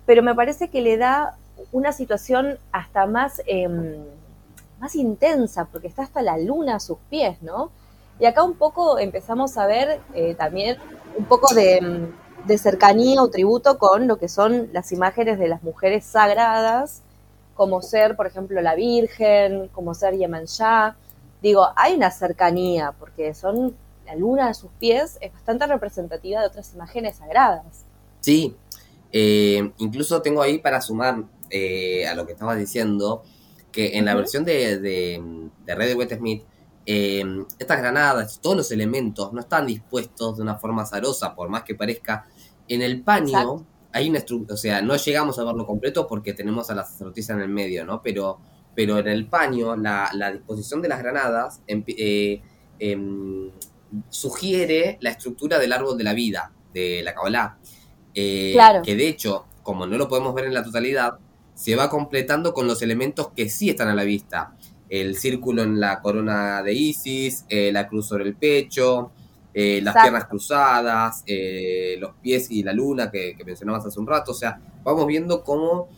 pero 0.06 0.22
me 0.22 0.34
parece 0.34 0.68
que 0.68 0.80
le 0.80 0.96
da 0.96 1.36
una 1.72 1.92
situación 1.92 2.58
hasta 2.72 3.06
más 3.06 3.42
em, 3.46 3.96
más 4.80 4.94
intensa, 4.94 5.66
porque 5.66 5.88
está 5.88 6.02
hasta 6.02 6.22
la 6.22 6.38
luna 6.38 6.76
a 6.76 6.80
sus 6.80 6.98
pies, 7.10 7.40
¿no? 7.42 7.70
Y 8.20 8.26
acá 8.26 8.42
un 8.42 8.54
poco 8.54 8.98
empezamos 8.98 9.56
a 9.56 9.66
ver 9.66 10.00
eh, 10.14 10.34
también 10.34 10.76
un 11.16 11.24
poco 11.24 11.54
de, 11.54 12.08
cercanía 12.56 13.22
o 13.22 13.28
tributo 13.28 13.78
con 13.78 14.06
lo 14.06 14.16
que 14.16 14.28
son 14.28 14.70
las 14.72 14.90
imágenes 14.92 15.38
de 15.38 15.48
las 15.48 15.62
mujeres 15.62 16.04
sagradas, 16.04 17.02
como 17.54 17.82
ser, 17.82 18.16
por 18.16 18.26
ejemplo, 18.26 18.60
la 18.62 18.74
Virgen, 18.74 19.68
como 19.68 19.94
ser 19.94 20.16
Yemanjá. 20.16 20.96
Digo, 21.42 21.68
hay 21.76 21.94
una 21.94 22.10
cercanía, 22.10 22.92
porque 22.98 23.34
son 23.34 23.76
la 24.08 24.16
luna 24.16 24.48
a 24.48 24.54
sus 24.54 24.70
pies 24.78 25.18
es 25.20 25.32
bastante 25.32 25.66
representativa 25.66 26.40
de 26.40 26.46
otras 26.46 26.72
imágenes 26.74 27.16
sagradas. 27.16 27.84
Sí, 28.20 28.56
eh, 29.12 29.70
incluso 29.78 30.22
tengo 30.22 30.40
ahí 30.40 30.58
para 30.58 30.80
sumar 30.80 31.24
eh, 31.50 32.06
a 32.06 32.14
lo 32.14 32.26
que 32.26 32.32
estabas 32.32 32.58
diciendo, 32.58 33.22
que 33.70 33.98
en 33.98 34.06
la 34.06 34.14
versión 34.14 34.44
de, 34.44 34.78
de, 34.78 35.50
de 35.64 35.74
Red 35.74 35.96
Wet 35.96 36.16
Smith, 36.16 36.42
eh, 36.86 37.22
estas 37.58 37.78
granadas, 37.78 38.40
todos 38.40 38.56
los 38.56 38.72
elementos 38.72 39.30
no 39.34 39.40
están 39.40 39.66
dispuestos 39.66 40.38
de 40.38 40.42
una 40.42 40.56
forma 40.56 40.82
azarosa, 40.82 41.34
por 41.34 41.50
más 41.50 41.62
que 41.62 41.74
parezca. 41.74 42.26
En 42.66 42.80
el 42.80 43.02
paño 43.02 43.66
hay 43.92 44.08
una 44.08 44.18
estructura, 44.18 44.54
o 44.54 44.56
sea, 44.56 44.80
no 44.80 44.96
llegamos 44.96 45.38
a 45.38 45.44
verlo 45.44 45.66
completo 45.66 46.06
porque 46.06 46.32
tenemos 46.32 46.70
a 46.70 46.74
la 46.74 46.84
sacerdotisa 46.84 47.34
en 47.34 47.40
el 47.40 47.50
medio, 47.50 47.84
¿no? 47.84 48.00
Pero, 48.02 48.40
pero 48.78 48.96
en 49.00 49.08
el 49.08 49.26
paño, 49.26 49.74
la, 49.74 50.30
disposición 50.32 50.80
de 50.80 50.88
las 50.88 51.00
granadas 51.00 51.62
eh, 51.66 52.40
em, 52.78 53.50
sugiere 54.08 54.98
la 55.00 55.10
estructura 55.10 55.58
del 55.58 55.72
árbol 55.72 55.98
de 55.98 56.04
la 56.04 56.14
vida, 56.14 56.52
de 56.72 57.02
la 57.02 57.12
Kabbalah. 57.12 57.58
Eh, 58.14 58.52
claro. 58.52 58.82
Que 58.82 58.94
de 58.94 59.08
hecho, 59.08 59.46
como 59.64 59.84
no 59.84 59.98
lo 59.98 60.06
podemos 60.06 60.32
ver 60.32 60.44
en 60.44 60.54
la 60.54 60.62
totalidad, 60.62 61.18
se 61.54 61.74
va 61.74 61.90
completando 61.90 62.54
con 62.54 62.68
los 62.68 62.80
elementos 62.80 63.30
que 63.34 63.48
sí 63.48 63.68
están 63.68 63.88
a 63.88 63.96
la 63.96 64.04
vista. 64.04 64.54
El 64.88 65.16
círculo 65.16 65.64
en 65.64 65.80
la 65.80 66.00
corona 66.00 66.62
de 66.62 66.72
Isis, 66.72 67.46
eh, 67.48 67.72
la 67.72 67.88
cruz 67.88 68.06
sobre 68.06 68.26
el 68.26 68.36
pecho, 68.36 69.10
eh, 69.52 69.80
las 69.82 69.92
piernas 70.00 70.26
cruzadas, 70.26 71.24
eh, 71.26 71.96
los 71.98 72.12
pies 72.22 72.48
y 72.52 72.62
la 72.62 72.72
luna 72.72 73.10
que, 73.10 73.36
mencionabas 73.44 73.84
hace 73.86 73.98
un 73.98 74.06
rato. 74.06 74.30
O 74.30 74.34
sea, 74.34 74.60
vamos 74.84 75.04
viendo 75.08 75.42
cómo 75.42 75.88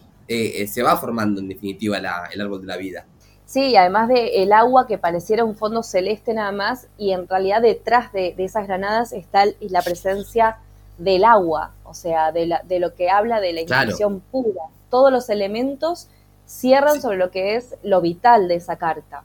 se 0.67 0.83
va 0.83 0.97
formando 0.97 1.41
en 1.41 1.49
definitiva 1.49 1.99
el 1.99 2.41
árbol 2.41 2.61
de 2.61 2.67
la 2.67 2.77
vida. 2.77 3.05
Sí, 3.47 3.75
además 3.75 4.09
de 4.09 4.43
el 4.43 4.53
agua 4.53 4.87
que 4.87 4.97
pareciera 4.97 5.45
un 5.45 5.57
fondo 5.57 5.83
celeste 5.83 6.35
nada 6.35 6.53
más, 6.53 6.87
y 6.97 7.13
en 7.13 7.27
realidad 7.27 7.63
detrás 7.63 8.13
de, 8.13 8.35
esas 8.39 8.67
granadas 8.67 9.13
está 9.13 9.45
la 9.61 9.83
presencia 9.83 10.59
del 10.99 11.25
agua, 11.25 11.73
o 11.83 11.95
sea, 11.95 12.31
de, 12.31 12.47
la, 12.47 12.63
de 12.63 12.79
lo 12.79 12.95
que 12.95 13.11
habla 13.11 13.41
de 13.41 13.53
la 13.53 13.63
intención 13.63 14.21
pura 14.21 14.63
todos 14.91 15.11
los 15.11 15.31
elementos 15.31 16.09
cierran 16.45 17.01
sobre 17.01 17.17
lo 17.17 17.31
que 17.31 17.55
es 17.55 17.77
lo 17.83 18.03
vital 18.03 18.49
de 18.49 18.57
esa 18.57 18.77
carta. 18.77 19.23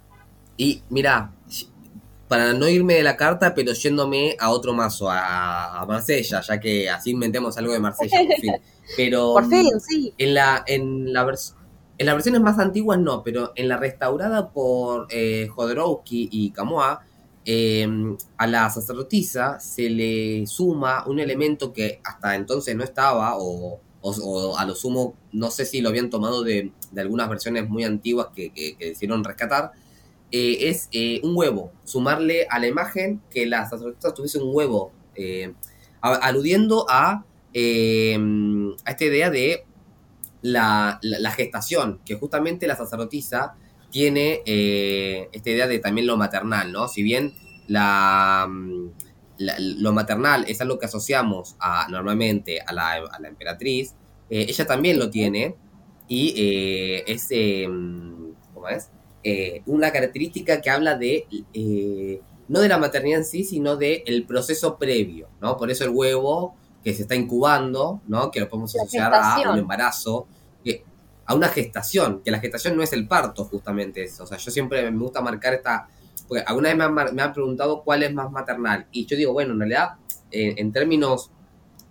Y 0.55 0.83
mira, 0.89 1.31
para 2.27 2.53
no 2.53 2.67
irme 2.67 2.95
de 2.95 3.03
la 3.03 3.17
carta, 3.17 3.53
pero 3.53 3.73
yéndome 3.73 4.35
a 4.39 4.49
otro 4.49 4.73
mazo, 4.73 5.09
a, 5.09 5.85
Marsella, 5.87 6.41
ya 6.41 6.59
que 6.59 6.89
así 6.89 7.11
inventemos 7.11 7.57
algo 7.57 7.73
de 7.73 7.79
Marsella 7.79 8.17
por 8.27 8.37
fin. 8.37 8.53
Pero 8.95 9.33
por 9.33 9.49
fin, 9.49 9.67
sí. 9.79 10.13
En 10.19 10.35
la, 10.35 10.63
en 10.67 11.11
la 11.11 11.25
en 11.97 12.05
las 12.05 12.15
versiones 12.15 12.41
más 12.41 12.59
antiguas 12.59 12.99
no, 12.99 13.23
pero 13.23 13.51
en 13.55 13.67
la 13.67 13.77
restaurada 13.77 14.51
por 14.51 15.07
eh, 15.09 15.47
Jodorowsky 15.47 16.29
y 16.31 16.51
Camoa, 16.51 17.03
em, 17.45 18.15
a 18.37 18.45
la 18.45 18.69
sacerdotisa 18.69 19.59
se 19.59 19.89
le 19.89 20.45
suma 20.45 21.03
un 21.07 21.19
elemento 21.19 21.73
que 21.73 21.99
hasta 22.03 22.35
entonces 22.35 22.75
no 22.75 22.83
estaba 22.83 23.37
o 23.37 23.79
o, 24.05 24.57
a 24.57 24.65
lo 24.65 24.75
sumo, 24.75 25.15
no 25.31 25.49
sé 25.49 25.65
si 25.65 25.81
lo 25.81 25.89
habían 25.89 26.09
tomado 26.09 26.43
de, 26.43 26.71
algunas 26.95 27.27
versiones 27.29 27.67
muy 27.67 27.83
antiguas 27.83 28.27
que, 28.35 28.51
que, 28.51 28.75
decidieron 28.79 29.23
rescatar, 29.23 29.71
eh, 30.31 30.69
es 30.69 30.89
eh, 30.91 31.21
un 31.23 31.35
huevo, 31.35 31.71
sumarle 31.83 32.47
a 32.49 32.59
la 32.59 32.67
imagen 32.67 33.21
que 33.29 33.45
las 33.45 33.69
sacerdotisas 33.69 34.13
tuviese 34.13 34.39
un 34.39 34.55
huevo, 34.55 34.91
eh, 35.15 35.53
aludiendo 36.01 36.85
a, 36.89 37.11
a 37.13 37.23
esta 37.53 39.05
idea 39.05 39.29
de 39.29 39.65
la, 40.41 40.99
gestación, 41.35 42.01
que 42.05 42.15
justamente 42.15 42.67
la 42.67 42.75
sacerdotisa 42.75 43.55
tiene 43.91 44.41
esta 45.31 45.49
idea 45.49 45.67
de 45.67 45.79
también 45.79 46.05
lo 46.05 46.17
maternal, 46.17 46.71
¿no? 46.71 46.87
Si 46.87 47.01
bien 47.01 47.33
la, 47.67 48.47
lo 49.37 49.93
maternal 49.93 50.45
es 50.47 50.59
algo 50.61 50.77
que 50.77 50.85
asociamos 50.85 51.55
a, 51.59 51.87
normalmente 51.89 52.59
a 52.61 52.73
la, 52.73 53.01
emperatriz, 53.23 53.95
eh, 54.29 54.45
ella 54.49 54.65
también 54.65 54.99
lo 54.99 55.09
tiene 55.09 55.55
y 56.07 57.03
es, 57.07 57.29
¿cómo 58.53 58.67
es? 58.67 58.89
Eh, 59.27 59.63
una 59.65 59.91
característica 59.91 60.61
que 60.61 60.69
habla 60.69 60.95
de, 60.95 61.25
no 62.47 62.59
de 62.59 62.67
la 62.67 62.77
maternidad 62.77 63.19
en 63.19 63.25
sí, 63.25 63.43
sino 63.43 63.75
del 63.75 64.03
el 64.05 64.25
proceso 64.25 64.77
previo, 64.77 65.29
¿no? 65.41 65.57
Por 65.57 65.71
eso 65.71 65.83
el 65.83 65.89
huevo 65.89 66.55
que 66.83 66.93
se 66.93 67.01
está 67.01 67.15
incubando, 67.15 68.01
¿no? 68.07 68.29
Que 68.29 68.39
lo 68.39 68.49
podemos 68.49 68.75
asociar 68.75 69.11
a 69.15 69.51
un 69.51 69.57
embarazo, 69.57 70.27
a 71.25 71.33
una 71.33 71.47
gestación, 71.47 72.21
que 72.23 72.29
la 72.29 72.39
gestación 72.39 72.77
no 72.77 72.83
es 72.83 72.93
el 72.93 73.07
parto 73.07 73.45
justamente 73.45 74.03
eso. 74.03 74.25
O 74.25 74.27
sea, 74.27 74.37
yo 74.37 74.51
siempre 74.51 74.91
me 74.91 74.99
gusta 74.99 75.21
marcar 75.21 75.55
esta 75.55 75.87
porque 76.27 76.43
alguna 76.45 76.73
vez 76.73 76.77
me 77.13 77.21
han, 77.21 77.33
preguntado 77.33 77.83
cuál 77.83 78.03
es 78.03 78.13
más 78.13 78.31
maternal. 78.31 78.87
Y 78.91 79.05
yo 79.05 79.17
digo, 79.17 79.33
bueno, 79.33 79.53
en 79.53 79.59
realidad, 79.59 79.95
en 80.31 80.71
términos 80.71 81.31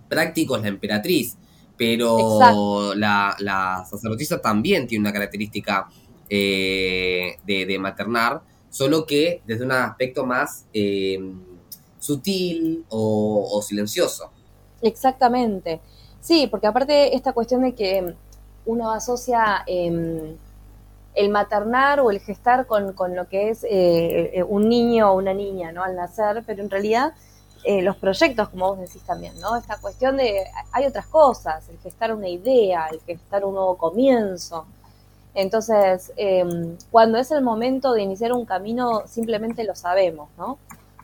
prácticos, 0.08 0.62
la 0.62 0.68
emperatriz. 0.68 1.36
Pero 1.76 2.94
la, 2.94 3.34
la, 3.40 3.84
sacerdotisa 3.88 4.40
también 4.40 4.86
tiene 4.86 5.02
una 5.02 5.12
característica 5.12 5.88
eh, 6.28 7.36
de, 7.46 7.78
maternar, 7.78 8.42
solo 8.70 9.06
que 9.06 9.42
desde 9.46 9.64
un 9.64 9.72
aspecto 9.72 10.24
más 10.24 10.66
eh, 10.72 11.18
sutil 11.98 12.84
o, 12.88 13.60
silencioso. 13.62 14.30
Exactamente. 14.82 15.80
Sí, 16.20 16.46
porque 16.50 16.66
aparte 16.66 17.14
esta 17.14 17.32
cuestión 17.32 17.62
de 17.62 17.74
que 17.74 18.14
uno 18.66 18.90
asocia 18.90 19.62
em, 19.66 20.36
el 21.14 21.30
maternar 21.30 22.00
o 22.00 22.10
el 22.10 22.20
gestar 22.20 22.66
con, 22.66 22.92
con 22.92 23.14
lo 23.14 23.28
que 23.28 23.50
es 23.50 23.64
eh, 23.64 24.30
eh, 24.34 24.42
un 24.42 24.68
niño 24.68 25.12
o 25.12 25.16
una 25.16 25.32
niña, 25.32 25.72
¿no? 25.72 25.82
Al 25.82 25.94
nacer, 25.94 26.42
pero 26.46 26.62
en 26.62 26.70
realidad 26.70 27.12
eh, 27.62 27.82
los 27.82 27.96
proyectos, 27.96 28.48
como 28.50 28.68
vos 28.68 28.80
decís 28.80 29.02
también, 29.02 29.38
¿no? 29.40 29.56
Esta 29.56 29.76
cuestión 29.78 30.16
de, 30.16 30.44
hay 30.72 30.86
otras 30.86 31.06
cosas, 31.06 31.68
el 31.68 31.78
gestar 31.78 32.12
una 32.14 32.28
idea, 32.28 32.88
el 32.90 33.00
gestar 33.00 33.44
un 33.44 33.54
nuevo 33.54 33.78
comienzo. 33.78 34.66
Entonces, 35.34 36.12
em, 36.16 36.76
cuando 36.90 37.18
es 37.18 37.30
el 37.30 37.42
momento 37.42 37.92
de 37.92 38.02
iniciar 38.02 38.32
un 38.32 38.44
camino, 38.46 39.02
simplemente 39.06 39.64
lo 39.64 39.74
sabemos, 39.74 40.28
¿no? 40.38 40.58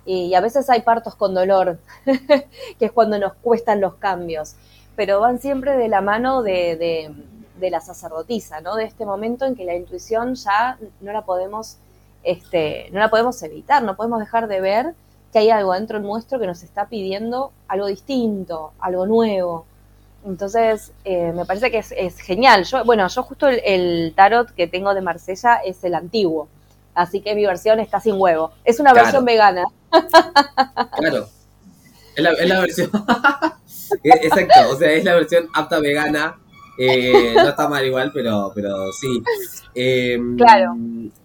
Y, 0.06 0.34
a 0.34 0.40
veces 0.40 0.70
hay 0.70 0.82
partos 0.82 1.14
con 1.14 1.34
dolor, 1.34 1.78
que 2.78 2.86
es 2.86 2.92
cuando 2.92 3.18
nos 3.18 3.34
cuestan 3.34 3.80
los 3.80 3.94
cambios, 3.94 4.54
pero 4.96 5.20
van 5.20 5.40
siempre 5.40 5.76
de 5.76 5.88
la 5.88 6.00
mano 6.00 6.42
de 6.42 7.12
de 7.60 7.70
la 7.70 7.80
sacerdotisa, 7.80 8.60
¿no? 8.60 8.74
De 8.74 8.84
este 8.84 9.06
momento 9.06 9.44
en 9.44 9.54
que 9.54 9.64
la 9.64 9.76
intuición 9.76 10.34
ya 10.34 10.78
no 11.00 11.12
la 11.12 11.22
podemos, 11.24 11.76
este, 12.24 12.88
no 12.90 12.98
la 12.98 13.10
podemos 13.10 13.40
evitar, 13.42 13.82
no 13.82 13.94
podemos 13.94 14.18
dejar 14.18 14.48
de 14.48 14.60
ver 14.60 14.94
que 15.32 15.38
hay 15.38 15.50
algo 15.50 15.74
dentro 15.74 16.00
nuestro 16.00 16.40
que 16.40 16.46
nos 16.46 16.64
está 16.64 16.88
pidiendo 16.88 17.52
algo 17.68 17.86
distinto, 17.86 18.72
algo 18.80 19.06
nuevo. 19.06 19.66
Entonces, 20.24 20.92
eh, 21.04 21.32
me 21.34 21.44
parece 21.44 21.70
que 21.70 21.78
es, 21.78 22.18
genial. 22.18 22.64
Yo, 22.64 22.84
bueno, 22.84 23.06
yo 23.08 23.22
justo 23.22 23.48
el, 23.48 24.12
tarot 24.14 24.50
que 24.50 24.66
tengo 24.66 24.94
de 24.94 25.00
Marsella 25.00 25.56
es 25.64 25.82
el 25.84 25.94
antiguo. 25.94 26.48
Así 26.94 27.20
que 27.20 27.34
mi 27.34 27.46
versión 27.46 27.80
está 27.80 28.00
sin 28.00 28.14
huevo. 28.20 28.52
Es 28.64 28.80
una 28.80 28.92
versión 28.92 29.24
vegana. 29.24 29.64
Claro. 30.98 31.28
Es 32.14 32.22
la, 32.22 32.30
es 32.30 32.48
la 32.48 32.60
versión. 32.60 32.90
Exacto. 34.04 34.70
O 34.70 34.76
sea, 34.76 34.92
es 34.92 35.04
la 35.04 35.14
versión 35.14 35.48
apta 35.54 35.80
vegana. 35.80 36.38
Eh, 36.78 37.32
no 37.34 37.48
está 37.48 37.68
mal 37.68 37.84
igual, 37.84 38.12
pero, 38.14 38.52
pero 38.54 38.92
sí. 38.92 39.22
Em, 39.74 40.36
claro. 40.36 40.76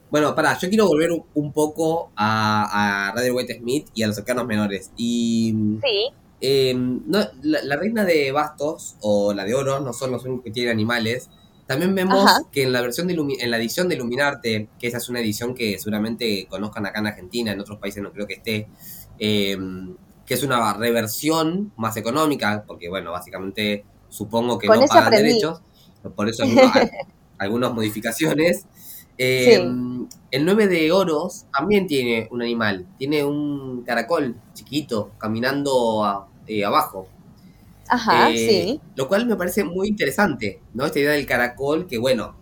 Bueno, 0.10 0.34
pará, 0.34 0.58
yo 0.58 0.70
quiero 0.70 0.88
volver 0.88 1.12
un 1.34 1.54
poco 1.54 2.12
a, 2.16 3.10
a 3.10 3.12
Radio 3.12 3.36
White 3.36 3.60
Smith 3.60 3.88
y 3.94 4.04
a 4.04 4.08
los 4.08 4.16
cercanos 4.16 4.48
menores. 4.48 4.92
Y. 4.98 5.54
Sí 5.84 6.14
Em, 6.48 7.02
la, 7.10 7.76
reina 7.76 8.06
de 8.06 8.32
bastos 8.32 8.98
o 9.02 9.34
la 9.34 9.46
de 9.46 9.56
oro 9.56 9.80
no 9.80 9.94
son 9.94 10.12
los 10.12 10.26
únicos 10.26 10.44
que 10.44 10.52
tienen 10.52 10.74
animales. 10.74 11.32
También 11.66 11.96
vemos 11.96 12.30
que 12.52 12.62
en 12.62 12.72
la 12.72 12.82
versión 12.82 13.08
de 13.08 13.16
en 13.16 13.50
la 13.50 13.58
edición 13.58 13.90
de 13.90 13.96
Iluminarte, 13.96 14.70
que 14.78 14.86
esa 14.86 14.98
es 14.98 15.10
una 15.10 15.22
edición 15.22 15.56
que 15.56 15.80
seguramente 15.80 16.46
conozcan 16.48 16.86
acá 16.86 17.00
en 17.00 17.08
Argentina, 17.08 17.52
en 17.52 17.60
otros 17.60 17.80
países 17.80 18.04
no 18.04 18.12
creo 18.12 18.28
que 18.28 18.36
esté, 18.36 18.68
em, 19.18 19.96
que 20.24 20.36
es 20.36 20.44
una 20.44 20.74
reversión 20.74 21.74
más 21.78 21.98
económica, 21.98 22.64
porque 22.68 22.90
bueno, 22.90 23.12
básicamente 23.12 23.84
supongo 24.10 24.60
que 24.60 24.68
no 24.68 24.86
pagan 24.86 25.14
derechos, 25.14 25.62
por 26.16 26.30
eso 26.30 26.44
hay 26.44 26.90
algunas 27.40 27.74
modificaciones. 27.74 28.68
Em, 29.18 30.08
el 30.30 30.46
9 30.46 30.68
de 30.68 30.92
oros 30.92 31.48
también 31.52 31.88
tiene 31.88 32.28
un 32.30 32.44
animal, 32.44 32.86
tiene 33.00 33.24
un 33.24 33.84
caracol 33.84 34.36
chiquito 34.54 35.12
caminando 35.18 36.28
eh, 36.48 36.66
abajo. 36.66 37.08
Ajá, 37.88 38.32
eh, 38.32 38.38
sí. 38.38 38.82
Lo 38.96 39.08
cual 39.08 39.26
me 39.26 39.36
parece 39.36 39.64
muy 39.64 39.88
interesante, 39.88 40.62
¿no? 40.74 40.86
Esta 40.86 41.00
idea 41.00 41.12
del 41.12 41.26
caracol, 41.26 41.86
que 41.88 41.98
bueno, 41.98 42.36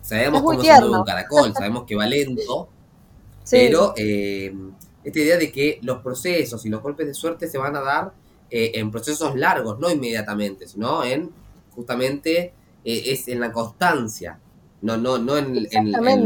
sabemos 0.00 0.42
cómo 0.42 0.62
se 0.62 0.84
un 0.84 1.04
caracol, 1.04 1.52
sabemos 1.54 1.84
que 1.84 1.94
va 1.94 2.06
lento, 2.06 2.68
pero 3.50 3.94
em, 3.96 4.72
esta 5.04 5.18
idea 5.18 5.36
de 5.36 5.52
que 5.52 5.78
los 5.82 5.98
procesos 6.02 6.64
y 6.66 6.68
los 6.68 6.82
golpes 6.82 7.06
de 7.06 7.14
suerte 7.14 7.48
se 7.48 7.58
van 7.58 7.76
a 7.76 7.80
dar 7.80 8.12
eh, 8.50 8.72
en 8.74 8.90
procesos 8.90 9.36
largos, 9.36 9.78
no 9.78 9.90
inmediatamente, 9.90 10.66
sino 10.66 11.04
en 11.04 11.30
justamente 11.74 12.54
es 12.84 13.28
en 13.28 13.38
la 13.38 13.52
constancia 13.52 14.38
no, 14.82 14.96
no, 14.96 15.18
no 15.18 15.38
en, 15.38 15.54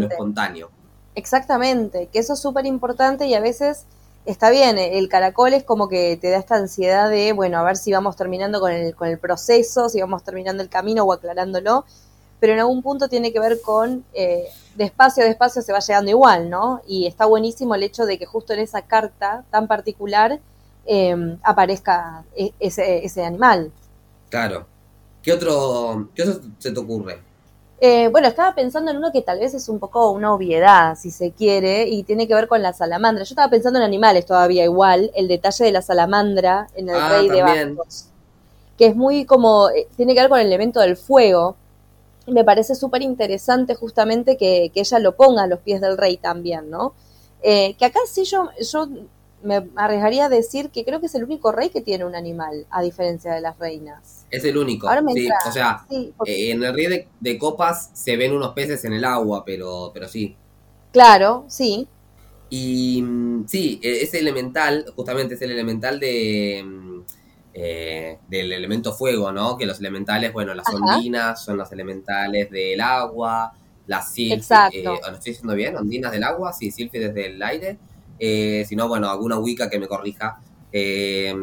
lo 0.01 0.09
espontáneo. 0.09 0.71
Exactamente, 1.15 2.09
que 2.13 2.19
eso 2.19 2.33
es 2.33 2.41
súper 2.41 2.67
importante 2.67 3.27
y 3.27 3.35
a 3.35 3.41
veces 3.41 3.85
está 4.27 4.51
bien, 4.51 4.79
el 4.79 5.09
caracol 5.09 5.55
es 5.55 5.65
como 5.65 5.89
que 5.89 6.17
te 6.21 6.31
da 6.31 6.39
esta 6.39 6.57
ansiedad 6.57 7.09
de, 7.09 7.33
bueno, 7.33 7.59
a 7.59 7.63
ver 7.63 7.77
si 7.77 7.93
vamos 7.93 8.17
terminando 8.17 8.61
con 8.61 8.73
el, 8.73 8.95
con 8.95 9.09
el 9.09 9.19
proceso, 9.19 9.89
si 9.89 10.01
vamos 10.01 10.25
terminando 10.25 10.63
el 10.63 10.69
camino 10.69 11.05
o 11.05 11.13
aclarándolo, 11.13 11.85
pero 12.41 12.53
en 12.53 12.59
algún 12.59 12.83
punto 12.83 13.09
tiene 13.09 13.33
que 13.33 13.41
ver 13.41 13.61
con 13.63 14.05
eh, 14.13 14.49
despacio 14.75 15.25
despacio 15.25 15.63
se 15.63 15.73
va 15.73 15.79
llegando 15.79 16.11
igual, 16.11 16.51
¿no? 16.51 16.83
Y 16.87 17.07
está 17.07 17.25
buenísimo 17.25 17.75
el 17.75 17.83
hecho 17.83 18.05
de 18.05 18.19
que 18.19 18.27
justo 18.27 18.53
en 18.53 18.61
esa 18.61 18.83
carta 18.83 19.45
tan 19.51 19.67
particular 19.69 20.39
em, 20.85 21.39
aparezca 21.43 22.25
e, 22.37 22.53
ese, 22.61 23.05
ese 23.05 23.25
animal. 23.25 23.73
Claro. 24.29 24.67
¿Qué 25.23 25.33
otro, 25.33 26.11
¿Qué 26.15 26.23
otro 26.23 26.41
se 26.59 26.71
te 26.71 26.79
ocurre? 26.79 27.19
Eh, 27.79 28.09
bueno, 28.09 28.29
estaba 28.29 28.55
pensando 28.55 28.91
en 28.91 28.97
uno 28.97 29.13
que 29.13 29.21
tal 29.21 29.39
vez 29.39 29.53
es 29.53 29.69
un 29.69 29.79
poco 29.79 30.11
una 30.11 30.33
obviedad, 30.33 30.97
si 30.97 31.11
se 31.11 31.33
quiere, 31.33 31.87
y 31.89 32.05
tiene 32.05 32.27
que 32.27 32.35
ver 32.35 32.49
con 32.49 32.63
la 32.63 32.73
salamandra. 32.73 33.25
Yo 33.25 33.35
estaba 33.35 33.51
pensando 33.51 33.79
en 33.79 33.85
animales 33.85 34.25
todavía 34.25 34.65
igual, 34.65 35.11
el 35.15 35.29
detalle 35.29 35.67
de 35.67 35.73
la 35.73 35.83
salamandra 35.83 36.69
en 36.75 36.89
el 36.89 36.97
ah, 36.97 37.09
rey 37.11 37.29
de 37.29 37.43
bastos, 37.43 38.07
que 38.79 38.87
es 38.87 38.97
muy 38.97 39.27
como, 39.27 39.69
eh, 39.69 39.89
tiene 39.97 40.15
que 40.15 40.21
ver 40.21 40.31
con 40.31 40.41
el 40.41 40.47
elemento 40.47 40.81
del 40.81 40.97
fuego. 40.97 41.57
Y 42.27 42.33
me 42.33 42.45
parece 42.45 42.75
súper 42.75 43.03
interesante 43.03 43.75
justamente 43.75 44.37
que, 44.37 44.73
ella 44.75 44.99
lo 44.99 45.15
ponga 45.15 45.43
a 45.43 45.47
los 45.47 45.61
pies 45.61 45.81
del 45.81 45.99
rey 45.99 46.17
también, 46.17 46.71
¿no? 46.71 46.95
Eh, 47.43 47.77
que 47.79 47.85
acá 47.85 48.01
sí 48.11 48.25
yo, 48.25 48.49
yo 48.59 48.89
me 49.47 49.69
arriesgaría 49.77 50.27
a 50.27 50.29
decir 50.29 50.71
que 50.71 50.85
creo 50.85 51.01
que 51.01 51.07
es 51.07 51.15
el 51.15 51.25
único 51.25 51.53
rey 51.53 51.71
que 51.71 51.81
tiene 51.81 52.05
un 52.05 52.15
animal, 52.15 52.67
a 52.71 52.83
diferencia 52.83 53.33
de 53.33 53.41
las 53.41 53.59
reinas. 53.59 54.27
Es 54.31 54.45
el 54.45 54.59
único. 54.59 54.89
sí, 55.15 55.29
o 55.47 55.53
sea, 55.53 55.87
eh, 55.91 56.51
en 56.51 56.63
el 56.65 56.75
rey 56.75 57.07
de, 57.21 57.39
copas 57.39 57.91
se 57.95 58.17
ven 58.17 58.35
unos 58.35 58.53
peces 58.55 58.85
en 58.85 58.93
el 58.93 59.05
agua, 59.05 59.45
pero, 59.45 59.93
pero 59.95 60.09
sí. 60.09 60.37
Claro, 60.93 61.45
sí. 61.49 61.87
Y 62.51 63.01
mm, 63.03 63.47
sí, 63.47 63.81
e, 63.83 64.03
es 64.03 64.15
elemental, 64.15 64.85
justamente 64.97 65.35
es 65.35 65.43
el 65.43 65.53
elemental 65.53 66.01
de 66.01 66.65
mm, 66.67 67.01
eh, 67.55 68.19
del 68.29 68.53
elemento 68.53 68.93
fuego, 68.93 69.31
¿no? 69.31 69.57
Que 69.57 69.65
los 69.65 69.79
elementales, 69.79 70.33
bueno, 70.33 70.55
las 70.55 70.67
ondinas 70.69 71.43
son 71.43 71.57
los 71.57 71.71
elementales 71.71 72.51
del 72.51 72.81
agua, 72.81 73.53
las 73.87 74.13
silfides, 74.13 74.51
eh, 74.73 74.83
¿lo 74.83 74.95
estoy 74.97 75.33
diciendo 75.33 75.55
bien? 75.55 75.77
Ondinas 75.77 76.11
del 76.11 76.25
agua, 76.25 76.53
sí, 76.53 76.73
silfides 76.73 77.15
del 77.15 77.41
aire 77.43 77.79
eh, 78.19 78.65
si 78.69 78.77
no, 78.77 78.89
bueno, 78.89 79.11
alguna 79.11 79.39
Wicca 79.39 79.69
que 79.69 79.79
me 79.79 79.89
corrija, 79.89 80.41
eh, 80.73 81.35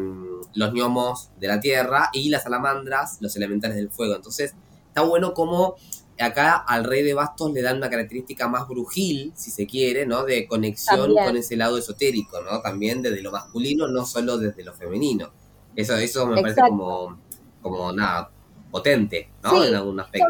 los 0.54 0.72
gnomos 0.72 1.30
de 1.38 1.48
la 1.48 1.60
tierra 1.60 2.10
y 2.12 2.28
las 2.28 2.44
salamandras, 2.44 3.18
los 3.20 3.34
elementales 3.36 3.76
del 3.76 3.90
fuego. 3.90 4.14
Entonces, 4.14 4.54
está 4.88 5.02
bueno 5.02 5.34
como 5.34 5.76
acá 6.20 6.56
al 6.56 6.84
rey 6.84 7.02
de 7.02 7.14
bastos 7.14 7.52
le 7.52 7.62
dan 7.62 7.78
una 7.78 7.90
característica 7.90 8.46
más 8.48 8.68
brujil, 8.68 9.32
si 9.34 9.50
se 9.50 9.66
quiere, 9.66 10.06
¿no? 10.06 10.24
De 10.24 10.46
conexión 10.46 11.12
con 11.14 11.36
ese 11.36 11.56
lado 11.56 11.76
esotérico, 11.76 12.40
¿no? 12.42 12.60
También 12.60 13.02
desde 13.02 13.20
lo 13.22 13.32
masculino, 13.32 13.88
no 13.88 14.06
solo 14.06 14.38
desde 14.38 14.62
lo 14.62 14.72
femenino. 14.72 15.32
Eso, 15.74 15.96
eso 15.96 16.26
me 16.26 16.40
parece 16.40 16.60
como, 16.60 17.18
como 17.60 17.92
nada, 17.92 18.30
potente, 18.70 19.30
¿no? 19.42 19.64
en 19.64 19.74
algún 19.74 19.98
aspecto. 19.98 20.28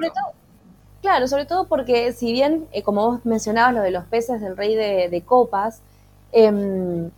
claro, 1.02 1.28
sobre 1.28 1.44
todo 1.44 1.66
porque 1.68 2.14
si 2.14 2.32
bien, 2.32 2.66
eh, 2.72 2.82
como 2.82 3.10
vos 3.10 3.26
mencionabas 3.26 3.74
lo 3.74 3.82
de 3.82 3.90
los 3.90 4.06
peces 4.06 4.40
del 4.40 4.56
rey 4.56 4.74
de 4.74 5.22
copas, 5.26 5.82
eh, 6.34 7.10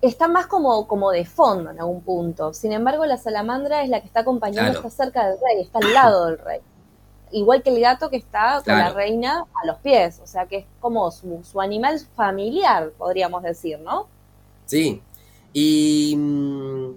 está 0.00 0.26
más 0.26 0.46
como, 0.46 0.86
como 0.86 1.10
de 1.10 1.24
fondo 1.24 1.70
en 1.70 1.78
algún 1.78 2.02
punto. 2.02 2.52
Sin 2.52 2.72
embargo, 2.72 3.04
la 3.06 3.18
salamandra 3.18 3.82
es 3.82 3.90
la 3.90 4.00
que 4.00 4.06
está 4.06 4.20
acompañando, 4.20 4.78
está 4.78 4.90
cerca 4.90 5.28
del 5.28 5.38
rey, 5.38 5.62
está 5.62 5.78
al 5.80 5.92
lado 5.92 6.26
del 6.26 6.38
rey. 6.38 6.60
Igual 7.32 7.62
que 7.62 7.70
el 7.70 7.80
gato 7.80 8.10
que 8.10 8.16
está 8.16 8.62
con 8.64 8.78
la 8.78 8.90
reina 8.90 9.44
a 9.62 9.66
los 9.66 9.76
pies, 9.78 10.20
o 10.22 10.26
sea 10.26 10.46
que 10.46 10.58
es 10.58 10.64
como 10.80 11.10
su, 11.10 11.60
animal 11.60 12.00
familiar, 12.14 12.92
podríamos 12.96 13.42
decir, 13.42 13.78
¿no? 13.80 14.06
Sí, 14.66 15.02
y 15.52 16.14
mm, 16.16 16.90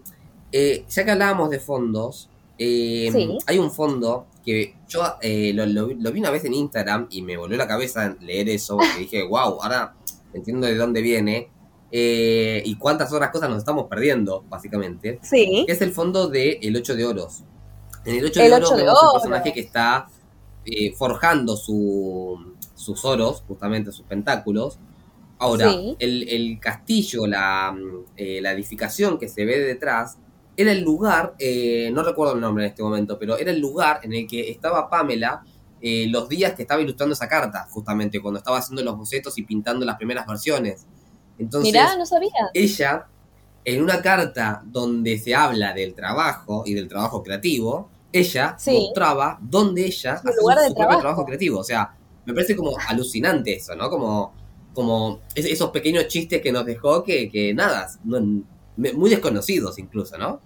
eh, 0.51 0.85
ya 0.87 1.05
que 1.05 1.11
hablábamos 1.11 1.49
de 1.49 1.59
fondos, 1.59 2.29
em, 2.57 3.37
hay 3.45 3.57
un 3.57 3.71
fondo 3.71 4.27
que 4.45 4.75
yo 4.87 5.01
eh, 5.21 5.53
lo, 5.53 5.65
lo, 5.65 6.11
vi 6.11 6.19
una 6.19 6.29
vez 6.29 6.45
en 6.45 6.53
Instagram 6.53 7.07
y 7.09 7.21
me 7.21 7.35
volvió 7.35 7.57
la 7.57 7.67
cabeza 7.67 8.15
leer 8.21 8.47
eso, 8.49 8.77
porque 8.77 8.99
dije, 8.99 9.23
wow, 9.27 9.61
ahora 9.61 9.95
entiendo 10.33 10.67
de 10.67 10.75
dónde 10.75 11.01
viene, 11.01 11.49
eh, 11.91 12.61
y 12.65 12.75
cuántas 12.75 13.11
otras 13.13 13.31
cosas 13.31 13.49
nos 13.49 13.59
estamos 13.59 13.87
perdiendo, 13.87 14.43
básicamente. 14.49 15.19
Sí. 15.21 15.65
es 15.67 15.81
el 15.81 15.93
fondo 15.93 16.27
de 16.27 16.59
El 16.61 16.75
8 16.75 16.95
de 16.95 17.05
Oros. 17.05 17.43
En 18.05 18.15
el 18.15 18.25
8 18.25 18.39
de 18.41 18.53
Oros 18.53 18.75
vemos 18.75 19.03
un 19.03 19.11
personaje 19.13 19.53
que 19.53 19.61
está 19.61 20.07
eh, 20.65 20.93
forjando 20.93 21.55
su, 21.55 22.55
sus 22.75 23.05
oros, 23.05 23.43
justamente 23.47 23.91
sus 23.91 24.05
pentáculos. 24.05 24.79
Ahora, 25.39 25.71
el, 25.99 26.57
castillo, 26.59 27.27
la, 27.27 27.75
eh, 28.15 28.41
la, 28.41 28.51
edificación 28.53 29.19
que 29.19 29.29
se 29.29 29.45
ve 29.45 29.59
detrás, 29.59 30.17
era 30.57 30.71
el 30.71 30.81
lugar, 30.81 31.35
no 31.91 32.01
recuerdo 32.01 32.33
el 32.33 32.41
nombre 32.41 32.63
en 32.63 32.71
este 32.71 32.81
momento, 32.81 33.19
pero 33.19 33.37
era 33.37 33.51
el 33.51 33.59
lugar 33.59 33.99
en 34.01 34.13
el 34.13 34.27
que 34.27 34.49
estaba 34.49 34.89
Pamela 34.89 35.43
los 35.79 36.27
días 36.27 36.53
que 36.55 36.63
estaba 36.63 36.81
ilustrando 36.81 37.13
esa 37.13 37.27
carta, 37.27 37.67
justamente, 37.69 38.19
cuando 38.19 38.39
estaba 38.39 38.57
haciendo 38.57 38.83
los 38.83 38.97
bocetos 38.97 39.37
y 39.37 39.43
pintando 39.43 39.85
las 39.85 39.97
primeras 39.97 40.25
versiones. 40.25 40.87
Entonces, 41.39 41.73
no 41.97 42.05
sabía. 42.05 42.31
ella, 42.53 43.07
en 43.63 43.83
una 43.83 44.01
carta 44.01 44.61
donde 44.65 45.17
se 45.17 45.35
habla 45.35 45.73
del 45.73 45.93
trabajo 45.93 46.63
y 46.65 46.73
del 46.73 46.87
trabajo 46.87 47.21
creativo, 47.21 47.89
ella 48.11 48.57
mostraba 48.65 49.37
dónde 49.41 49.85
ella 49.85 50.13
hacía 50.13 50.31
su, 50.31 50.75
propio 50.75 50.99
trabajo 50.99 51.25
creativo. 51.25 51.59
O 51.59 51.63
sea, 51.63 51.93
me 52.25 52.33
parece 52.33 52.55
como 52.55 52.71
alucinante 52.87 53.55
eso, 53.55 53.75
¿no? 53.75 53.89
Como, 53.89 54.33
como 54.73 55.19
esos 55.35 55.69
pequeños 55.71 56.07
chistes 56.07 56.41
que 56.41 56.51
nos 56.51 56.65
dejó 56.65 57.03
que, 57.03 57.29
que 57.29 57.53
nada, 57.53 57.89
muy 58.03 59.09
desconocidos 59.09 59.77
incluso, 59.79 60.17
¿no? 60.17 60.39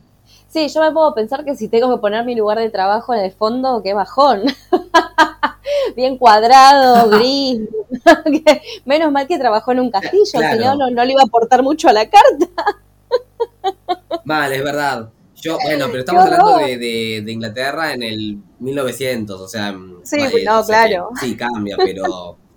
Sí, 0.47 0.67
yo 0.67 0.81
me 0.81 0.91
puedo 0.91 1.13
pensar 1.13 1.45
que 1.45 1.55
si 1.55 1.69
tengo 1.69 1.93
que 1.95 2.01
poner 2.01 2.25
mi 2.25 2.35
lugar 2.35 2.59
de 2.59 2.69
trabajo 2.69 3.13
en 3.13 3.21
el 3.21 3.31
fondo, 3.31 3.81
qué 3.83 3.93
bajón. 3.93 4.43
Bien 5.95 6.17
cuadrado, 6.17 7.09
gris. 7.09 7.61
Menos 8.85 9.11
mal 9.11 9.27
que 9.27 9.37
trabajó 9.37 9.71
en 9.71 9.79
un 9.79 9.91
castillo, 9.91 10.25
si 10.25 10.59
no, 10.59 10.75
no, 10.75 11.05
le 11.05 11.11
iba 11.11 11.21
a 11.21 11.25
aportar 11.25 11.63
mucho 11.63 11.89
a 11.89 11.93
la 11.93 12.09
carta. 12.09 12.47
vale, 14.25 14.57
es 14.57 14.63
verdad. 14.63 15.09
Yo, 15.35 15.57
bueno, 15.63 15.87
pero 15.87 15.99
estamos 15.99 16.23
hablando 16.23 16.57
de, 16.57 16.77
de, 17.23 17.31
Inglaterra 17.31 17.93
en 17.93 18.03
el 18.03 18.37
1900, 18.59 19.41
o 19.41 19.47
sea. 19.47 19.75
Sí, 20.03 20.17
no, 20.45 20.63
claro. 20.63 21.09
sí, 21.19 21.35
cambia, 21.35 21.77
pero 21.77 22.37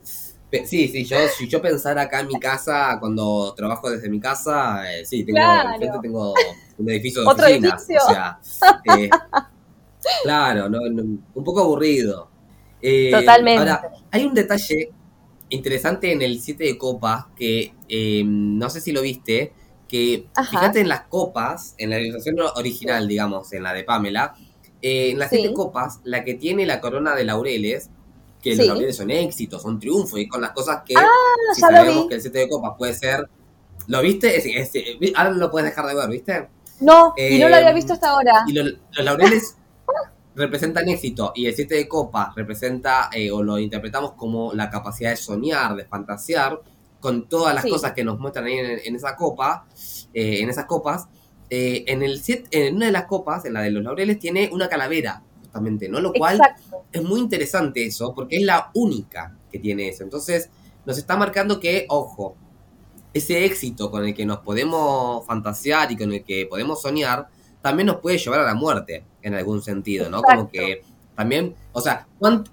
Sí, 0.65 0.89
sí, 0.89 1.05
yo, 1.05 1.17
si 1.37 1.49
yo 1.49 1.61
pensara 1.61 2.03
acá 2.03 2.21
en 2.21 2.29
mi 2.29 2.39
casa, 2.39 2.97
cuando 3.01 3.53
trabajo 3.55 3.91
desde 3.91 4.09
mi 4.09 4.21
casa, 4.21 4.85
eh, 4.93 5.05
sí, 5.05 5.25
tengo, 5.25 5.41
tengo 6.01 6.35
un 6.79 6.91
edificio 6.91 7.23
de 7.23 7.29
¿Otro 7.29 7.47
Edificio? 7.47 7.99
O 8.07 8.13
sea, 8.13 8.39
eh, 8.97 9.11
Claro, 10.23 10.69
no, 10.69 10.81
un 10.83 11.45
poco 11.45 11.61
aburrido. 11.61 12.29
Eh, 12.81 13.11
Totalmente. 13.11 13.61
Ahora, 13.61 13.91
hay 14.11 14.27
un 14.27 14.35
detalle 14.35 14.93
interesante 15.49 16.13
en 16.13 16.23
el 16.23 16.41
7 16.41 16.65
de 16.65 16.79
copas 16.79 17.27
que 17.37 17.75
em, 17.89 18.59
no 18.59 18.71
sé 18.71 18.81
si 18.81 18.93
lo 18.93 19.03
viste, 19.03 19.53
que 19.89 20.27
fíjate 20.51 20.81
en 20.81 20.89
las 20.89 21.03
copas, 21.03 21.75
en 21.79 21.91
la 21.91 22.01
ilustración 22.01 22.37
original, 22.57 23.07
digamos, 23.07 23.53
en 23.53 23.63
la 23.63 23.73
de 23.73 23.85
Pamela, 23.85 24.35
eh, 24.83 25.11
en 25.11 25.19
las 25.19 25.31
7 25.31 25.53
copas, 25.55 26.01
la 26.05 26.25
que 26.25 26.35
tiene 26.35 26.67
la 26.67 26.81
corona 26.81 27.15
de 27.15 27.25
laureles, 27.25 27.91
que 28.43 28.57
los 28.57 28.67
laureles 28.67 28.97
son 28.97 29.11
éxitos, 29.11 29.63
son 29.63 29.79
triunfos, 29.79 30.19
y 30.19 30.29
con 30.29 30.41
las 30.41 30.51
cosas 30.51 30.83
que 30.85 30.95
ah, 30.97 31.07
si 31.55 31.61
sabemos 31.61 32.07
que 32.09 32.17
el 32.17 32.21
7 32.21 32.39
de 32.39 32.49
copas 32.49 32.73
puede 32.77 32.95
ser. 32.95 33.29
¿Lo 33.87 34.01
viste? 34.01 34.43
ahora 35.15 35.31
no 35.31 35.37
lo 35.37 35.51
puedes 35.51 35.69
dejar 35.69 35.87
de 35.87 35.95
ver, 35.95 36.09
¿viste? 36.09 36.49
No, 36.81 37.15
y 37.17 37.39
no 37.39 37.49
lo 37.49 37.57
había 37.57 37.71
em, 37.71 37.75
visto 37.75 37.93
hasta 37.93 38.11
ahora. 38.11 38.45
Y 38.47 38.53
los 38.53 38.75
laureles 38.99 39.57
representan 40.35 40.89
éxito 40.89 41.33
y 41.35 41.47
el 41.47 41.55
7 41.55 41.75
de 41.75 41.89
copas 41.89 42.35
representa 42.35 43.11
eh, 43.13 43.31
o 43.31 43.43
lo 43.43 43.59
interpretamos 43.59 44.13
como 44.13 44.53
la 44.53 44.71
capacidad 44.71 45.11
de 45.11 45.17
soñar, 45.17 45.77
de 45.77 45.85
fantasear 45.85 46.61
con 47.01 47.29
todas 47.29 47.55
las 47.55 47.65
cosas 47.65 47.93
que 47.93 48.03
nos 48.03 48.19
muestran 48.19 48.47
ahí 48.47 48.59
en, 48.59 48.97
esa 48.97 49.15
copa, 49.15 49.67
eh, 50.15 50.41
en 50.41 50.49
esas 50.49 50.65
copas. 50.65 51.07
Eh, 51.51 51.85
en, 51.87 52.03
el 52.03 52.23
en 52.51 52.77
una 52.77 52.87
de 52.87 52.93
las 52.93 53.05
copas, 53.05 53.45
en 53.45 53.53
la 53.53 53.61
de 53.61 53.71
los 53.71 53.85
laureles, 53.85 54.19
tiene 54.19 54.49
una 54.51 54.69
calavera, 54.69 55.23
justamente, 55.43 55.89
¿no? 55.89 56.01
Lo 56.01 56.15
cual 56.15 56.41
es 56.91 57.03
muy 57.03 57.21
interesante 57.21 57.85
eso, 57.85 58.15
porque 58.15 58.37
es 58.37 58.43
la 58.43 58.71
única 58.73 59.37
que 59.53 59.59
tiene 59.59 59.89
eso. 59.89 60.03
Entonces, 60.03 60.49
nos 60.87 60.97
está 60.97 61.17
marcando 61.17 61.61
que, 61.61 61.85
ojo, 61.91 62.37
ese 63.13 63.45
éxito 63.45 63.91
con 63.91 64.07
el 64.07 64.15
que 64.15 64.25
nos 64.25 64.39
podemos 64.39 65.27
fantasear 65.27 65.93
y 65.93 65.97
con 65.97 66.11
el 66.11 66.25
que 66.25 66.47
podemos 66.47 66.81
soñar, 66.81 67.29
también 67.65 67.87
nos 67.87 67.97
puede 67.97 68.19
llevar 68.19 68.41
a 68.41 68.45
la 68.45 68.53
muerte, 68.53 69.07
en 69.23 69.35
algún 69.35 69.63
sentido, 69.63 70.11
¿no? 70.11 70.21
Como 70.21 70.51
que 70.51 70.83
también, 71.17 71.55
o 71.73 71.81
sea, 71.81 72.07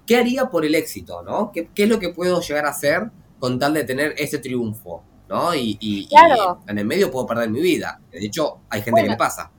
¿qué 0.06 0.16
haría 0.16 0.46
por 0.46 0.64
el 0.64 0.74
éxito, 0.74 1.20
¿no? 1.22 1.52
¿Qué, 1.52 1.68
es 1.76 1.88
lo 1.88 1.98
que 1.98 2.08
puedo 2.08 2.40
llegar 2.40 2.64
a 2.64 2.70
hacer 2.70 3.10
con 3.38 3.58
tal 3.58 3.74
de 3.74 3.84
tener 3.84 4.14
ese 4.16 4.38
triunfo, 4.38 5.02
¿no? 5.28 5.54
Y, 5.54 6.08
en 6.66 6.78
el 6.78 6.86
medio 6.86 7.10
puedo 7.10 7.26
perder 7.26 7.50
mi 7.50 7.60
vida. 7.60 8.00
De 8.10 8.24
hecho, 8.24 8.60
hay 8.70 8.80
gente 8.80 9.02
que 9.02 9.10
le 9.10 9.16
pasa. 9.18 9.50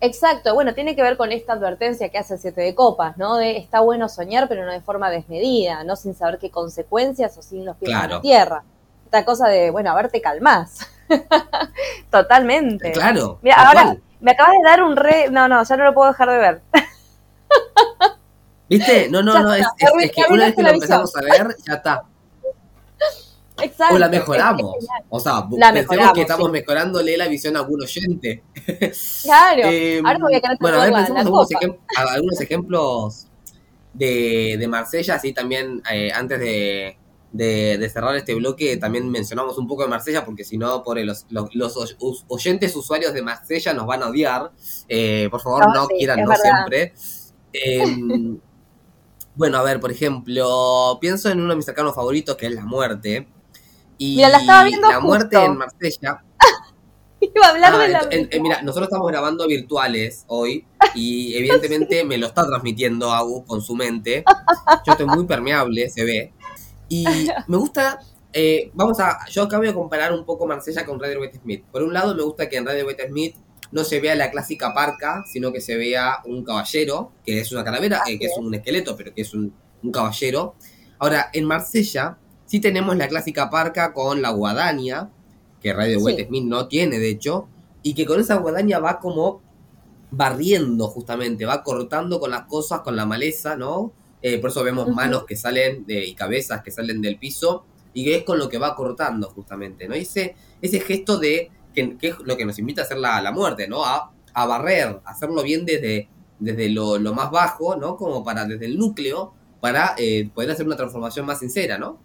Exacto, 0.00 0.54
bueno, 0.54 0.72
tiene 0.72 0.96
que 0.96 1.02
ver 1.02 1.18
con 1.18 1.32
esta 1.32 1.52
advertencia 1.52 2.08
que 2.08 2.16
hace 2.16 2.34
el 2.34 2.40
Siete 2.40 2.62
de 2.62 2.74
Copas, 2.74 3.18
¿no? 3.18 3.36
De 3.36 3.58
está 3.58 3.80
bueno 3.80 4.08
soñar, 4.08 4.48
pero 4.48 4.64
no 4.64 4.72
de 4.72 4.80
forma 4.80 5.10
desmedida, 5.10 5.84
no 5.84 5.96
sin 5.96 6.14
saber 6.14 6.38
qué 6.38 6.50
consecuencias 6.50 7.36
o 7.36 7.42
sin 7.42 7.66
los 7.66 7.76
pies 7.76 7.92
en 7.92 8.08
la 8.08 8.20
tierra. 8.22 8.64
Esta 9.04 9.26
cosa 9.26 9.48
de, 9.48 9.70
bueno, 9.70 9.90
a 9.90 9.94
ver, 9.96 10.10
te 10.10 10.22
calmás. 10.22 10.78
Totalmente. 12.10 12.92
Claro. 12.92 13.38
Mira, 13.42 13.56
ahora, 13.56 13.98
me 14.20 14.32
acabas 14.32 14.52
de 14.52 14.68
dar 14.68 14.82
un 14.82 14.96
re. 14.96 15.30
No, 15.30 15.48
no, 15.48 15.62
ya 15.62 15.76
no 15.76 15.84
lo 15.84 15.94
puedo 15.94 16.10
dejar 16.10 16.30
de 16.30 16.38
ver. 16.38 16.62
¿Viste? 18.68 19.08
No, 19.08 19.22
no, 19.22 19.42
no, 19.42 19.54
es, 19.54 19.66
que 19.78 19.86
una 20.30 20.46
vez 20.46 20.54
que 20.54 20.62
lo 20.62 20.70
empezamos 20.70 21.16
a 21.16 21.20
ver, 21.22 21.56
ya 21.66 21.74
está. 21.74 22.04
Exacto. 23.62 23.94
O 23.94 23.98
la 23.98 24.08
mejoramos. 24.08 24.76
o 25.08 25.20
sea, 25.20 25.44
pensemos 25.72 26.12
que 26.12 26.20
estamos 26.20 26.50
mejorándole 26.50 27.16
la 27.16 27.28
visión 27.28 27.56
a 27.56 27.60
algún 27.60 27.82
oyente. 27.82 28.42
Claro. 29.22 29.62
eh, 29.64 30.00
Ahora 30.04 30.18
voy 30.20 30.34
a 30.34 30.40
bueno, 30.60 30.80
a 30.80 30.84
ver, 30.84 30.92
pensemos 30.94 31.48
algunos, 31.50 31.78
algunos, 31.96 32.40
ejemplos 32.40 33.26
de, 33.92 34.56
de 34.58 34.68
Marsella, 34.68 35.14
así 35.14 35.32
también 35.32 35.82
eh, 35.90 36.12
antes 36.12 36.38
de, 36.38 36.98
de, 37.32 37.90
cerrar 37.92 38.16
este 38.16 38.34
bloque, 38.34 38.76
también 38.76 39.10
mencionamos 39.10 39.58
un 39.58 39.66
poco 39.66 39.82
de 39.82 39.88
Marsella, 39.88 40.24
porque 40.24 40.44
si 40.44 40.58
no, 40.58 40.82
por 40.82 40.98
los, 40.98 41.26
los, 41.28 42.24
oyentes 42.28 42.74
usuarios 42.74 43.12
de 43.12 43.22
Marsella 43.22 43.74
nos 43.74 43.86
van 43.86 44.02
a 44.02 44.08
odiar. 44.08 44.52
Eh, 44.88 45.28
por 45.30 45.40
favor, 45.40 45.66
no, 45.74 45.86
quieran, 45.88 46.24
no 46.24 46.34
siempre. 46.34 46.94
Em, 47.52 48.38
bueno, 49.34 49.58
a 49.58 49.62
ver, 49.62 49.80
por 49.80 49.90
ejemplo, 49.90 50.98
pienso 51.00 51.30
en 51.30 51.40
uno 51.40 51.50
de 51.50 51.56
mis 51.56 51.64
cercanos 51.64 51.94
favoritos, 51.94 52.36
que 52.36 52.46
es 52.46 52.52
la 52.52 52.64
muerte. 52.64 53.28
Y 53.98 54.16
mira, 54.16 54.28
la 54.28 54.38
estaba 54.38 54.64
viendo 54.64 54.88
la 54.88 55.00
muerte 55.00 55.44
en 55.44 55.56
Marsella. 55.56 56.24
Iba 57.20 57.46
a 57.46 57.50
hablar 57.50 57.78
de 57.78 57.96
ah, 57.96 58.02
la 58.02 58.08
en, 58.10 58.42
Mira, 58.42 58.62
nosotros 58.62 58.86
estamos 58.86 59.08
grabando 59.08 59.48
virtuales 59.48 60.24
hoy 60.28 60.64
y 60.94 61.34
evidentemente 61.36 62.04
me 62.04 62.16
lo 62.16 62.28
está 62.28 62.46
transmitiendo 62.46 63.10
Agus 63.10 63.44
con 63.44 63.60
su 63.60 63.74
mente. 63.74 64.22
Yo 64.86 64.92
estoy 64.92 65.06
muy 65.06 65.26
permeable, 65.26 65.90
se 65.90 66.04
ve. 66.04 66.32
Y 66.88 67.04
me 67.46 67.56
gusta, 67.56 68.00
eh, 68.32 68.70
vamos 68.74 68.98
a, 69.00 69.18
yo 69.30 69.42
acabo 69.42 69.62
de 69.62 69.74
comparar 69.74 70.12
un 70.12 70.24
poco 70.24 70.46
Marsella 70.46 70.84
con 70.84 70.98
Red 70.98 71.18
White 71.18 71.38
Smith. 71.42 71.64
Por 71.70 71.82
un 71.82 71.92
lado 71.92 72.14
me 72.14 72.22
gusta 72.22 72.48
que 72.48 72.56
en 72.56 72.66
Red 72.66 72.86
White 72.86 73.08
Smith 73.08 73.36
no 73.70 73.84
se 73.84 74.00
vea 74.00 74.14
la 74.14 74.30
clásica 74.30 74.72
parca, 74.72 75.24
sino 75.26 75.52
que 75.52 75.60
se 75.60 75.76
vea 75.76 76.18
un 76.24 76.44
caballero, 76.44 77.12
que 77.24 77.40
es 77.40 77.52
una 77.52 77.64
calavera, 77.64 78.02
eh, 78.06 78.18
que 78.18 78.26
es 78.26 78.36
un 78.38 78.54
esqueleto, 78.54 78.96
pero 78.96 79.14
que 79.14 79.22
es 79.22 79.34
un, 79.34 79.52
caballero. 79.92 80.54
Ahora, 80.98 81.30
en 81.32 81.44
Marsella 81.44 82.18
sí 82.46 82.60
tenemos 82.60 82.96
la 82.96 83.08
clásica 83.08 83.50
parca 83.50 83.92
con 83.92 84.22
la 84.22 84.30
guadaña, 84.30 85.10
que 85.60 85.72
Radio 85.72 86.00
White 86.00 86.26
Smith 86.26 86.44
no 86.44 86.66
tiene, 86.66 86.98
de 86.98 87.10
hecho, 87.10 87.46
y 87.82 87.94
que 87.94 88.06
con 88.06 88.20
esa 88.20 88.36
guadaña 88.36 88.78
va 88.78 88.98
como 88.98 89.40
barriendo 90.10 90.88
justamente, 90.88 91.44
va 91.44 91.62
cortando 91.62 92.18
con 92.18 92.30
las 92.30 92.42
cosas, 92.46 92.80
con 92.80 92.96
la 92.96 93.06
maleza, 93.06 93.56
¿no? 93.56 93.92
Eh, 94.22 94.38
por 94.38 94.50
eso 94.50 94.64
vemos 94.64 94.88
manos 94.88 95.24
que 95.24 95.36
salen 95.36 95.86
de, 95.86 96.04
y 96.04 96.14
cabezas 96.14 96.62
que 96.62 96.70
salen 96.70 97.00
del 97.00 97.18
piso 97.18 97.64
y 97.92 98.04
que 98.04 98.16
es 98.16 98.24
con 98.24 98.38
lo 98.38 98.48
que 98.48 98.58
va 98.58 98.74
cortando 98.74 99.30
justamente, 99.30 99.88
¿no? 99.88 99.94
ese, 99.94 100.34
ese 100.60 100.80
gesto 100.80 101.18
de 101.18 101.50
que, 101.72 101.96
es 102.08 102.18
lo 102.20 102.36
que 102.36 102.44
nos 102.44 102.58
invita 102.58 102.82
a 102.82 102.84
hacer 102.84 102.98
la, 102.98 103.20
la 103.20 103.32
muerte, 103.32 103.68
¿no? 103.68 103.84
A, 103.84 104.10
a, 104.34 104.46
barrer, 104.46 105.00
hacerlo 105.04 105.42
bien 105.42 105.64
desde, 105.64 106.08
desde 106.38 106.68
lo, 106.70 106.98
más 107.14 107.30
bajo, 107.30 107.76
¿no? 107.76 107.96
Como 107.96 108.24
para 108.24 108.44
desde 108.44 108.66
el 108.66 108.78
núcleo, 108.78 109.32
para 109.60 109.94
eh, 109.98 110.28
poder 110.34 110.50
hacer 110.50 110.66
una 110.66 110.76
transformación 110.76 111.26
más 111.26 111.38
sincera, 111.38 111.78
¿no? 111.78 111.98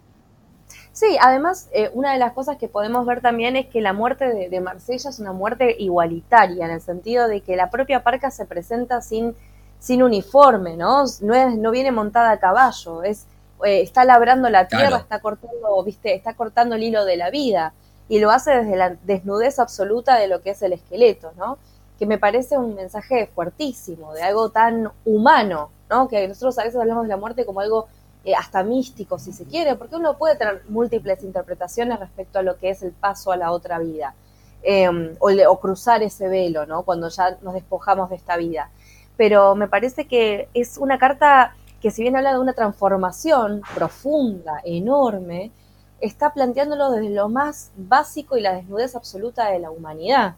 Sí, 0.92 1.18
además, 1.20 1.70
eh, 1.74 1.90
una 1.94 2.14
de 2.14 2.20
las 2.20 2.34
cosas 2.34 2.58
que 2.58 2.68
podemos 2.68 3.06
ver 3.08 3.22
también 3.22 3.56
es 3.56 3.66
que 3.68 3.82
la 3.82 3.94
muerte 3.94 4.26
de, 4.26 4.50
de 4.50 4.62
Marsella 4.62 5.10
es 5.10 5.20
una 5.20 5.34
muerte 5.34 5.76
igualitaria, 5.80 6.66
en 6.66 6.72
el 6.72 6.82
sentido 6.82 7.28
de 7.28 7.42
que 7.42 7.56
la 7.56 7.72
propia 7.72 8.04
parca 8.04 8.30
se 8.30 8.46
presenta 8.46 9.02
sin 9.02 9.36
sin 9.84 10.02
uniforme, 10.02 10.78
¿no? 10.78 11.04
No, 11.20 11.36
es, 11.36 11.58
no 11.58 11.70
viene 11.70 11.92
montada 11.92 12.32
a 12.32 12.40
caballo, 12.40 13.04
es, 13.04 13.26
eh, 13.66 13.82
está 13.82 14.06
labrando 14.06 14.50
la 14.50 14.66
tierra, 14.70 14.96
está 14.96 15.20
cortando, 15.20 15.84
viste, 15.84 16.16
está 16.16 16.36
cortando 16.36 16.76
el 16.76 16.84
hilo 16.84 17.04
de 17.04 17.18
la 17.18 17.30
vida 17.30 17.74
y 18.08 18.20
lo 18.20 18.32
hace 18.32 18.52
desde 18.52 18.78
la 18.78 18.96
desnudez 19.04 19.60
absoluta 19.60 20.16
de 20.16 20.30
lo 20.30 20.42
que 20.42 20.52
es 20.52 20.62
el 20.62 20.72
esqueleto, 20.72 21.34
¿no? 21.36 21.58
Que 22.00 22.06
me 22.06 22.18
parece 22.18 22.58
un 22.58 22.76
mensaje 22.76 23.30
fuertísimo, 23.36 24.14
de 24.14 24.24
algo 24.24 24.52
tan 24.52 24.90
humano, 25.04 25.70
¿no? 25.90 26.08
Que 26.08 26.30
nosotros 26.30 26.58
a 26.60 26.64
veces 26.64 26.80
hablamos 26.80 27.04
de 27.04 27.10
la 27.10 27.18
muerte 27.18 27.46
como 27.46 27.60
algo 27.60 27.88
eh, 28.24 28.36
hasta 28.36 28.64
místico, 28.64 29.20
si 29.20 29.34
se 29.34 29.44
quiere, 29.44 29.76
porque 29.76 29.98
uno 29.98 30.18
puede 30.18 30.38
tener 30.38 30.62
múltiples 30.70 31.22
interpretaciones 31.24 32.00
respecto 32.00 32.40
a 32.40 32.42
lo 32.42 32.56
que 32.58 32.70
es 32.70 32.84
el 32.84 32.94
paso 32.94 33.34
a 33.34 33.36
la 33.36 33.52
otra 33.52 33.80
vida, 33.80 34.16
em, 34.62 35.14
o, 35.20 35.30
o 35.30 35.60
cruzar 35.60 36.02
ese 36.04 36.30
velo, 36.30 36.66
¿no? 36.66 36.84
Cuando 36.84 37.10
ya 37.10 37.38
nos 37.42 37.54
despojamos 37.54 38.10
de 38.10 38.16
esta 38.16 38.38
vida 38.38 38.70
pero 39.18 39.56
me 39.56 39.68
parece 39.68 40.06
que 40.06 40.50
es 40.54 40.78
una 40.78 40.98
carta 40.98 41.56
que 41.82 41.92
si 41.92 42.02
bien 42.02 42.16
habla 42.16 42.34
de 42.34 42.40
una 42.40 42.54
transformación 42.54 43.62
profunda, 43.76 44.62
enorme, 44.64 45.52
está 46.00 46.34
planteándolo 46.34 46.92
desde 46.92 47.10
lo 47.10 47.30
más 47.30 47.72
básico 47.76 48.38
y 48.38 48.42
la 48.42 48.54
desnudez 48.54 48.96
absoluta 48.96 49.50
de 49.50 49.60
la 49.60 49.72
humanidad. 49.72 50.36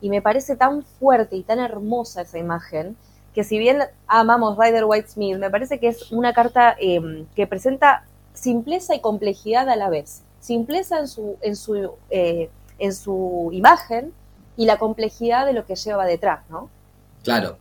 Y 0.00 0.10
me 0.10 0.22
parece 0.22 0.56
tan 0.56 0.82
fuerte 0.82 1.36
y 1.36 1.42
tan 1.42 1.58
hermosa 1.58 2.22
esa 2.22 2.38
imagen 2.38 2.96
que 3.34 3.44
si 3.44 3.58
bien 3.58 3.78
amamos 4.06 4.58
Rider 4.58 4.84
White 4.84 5.08
Smith, 5.08 5.36
me 5.38 5.50
parece 5.50 5.78
que 5.78 5.88
es 5.88 6.10
una 6.10 6.32
carta 6.32 6.74
em, 6.78 7.26
que 7.36 7.46
presenta 7.46 8.04
simpleza 8.32 8.94
y 8.94 9.00
complejidad 9.00 9.68
a 9.68 9.76
la 9.76 9.90
vez. 9.90 10.22
Simpleza 10.40 10.98
en 10.98 11.08
su, 11.08 11.36
en 11.40 11.56
su, 11.56 11.92
eh, 12.10 12.50
en 12.78 12.94
su 12.94 13.50
imagen 13.52 14.12
y 14.56 14.66
la 14.66 14.78
complejidad 14.78 15.46
de 15.46 15.52
lo 15.52 15.66
que 15.66 15.76
lleva 15.76 16.06
detrás, 16.06 16.40
¿no? 16.48 16.70
Claro, 17.22 17.58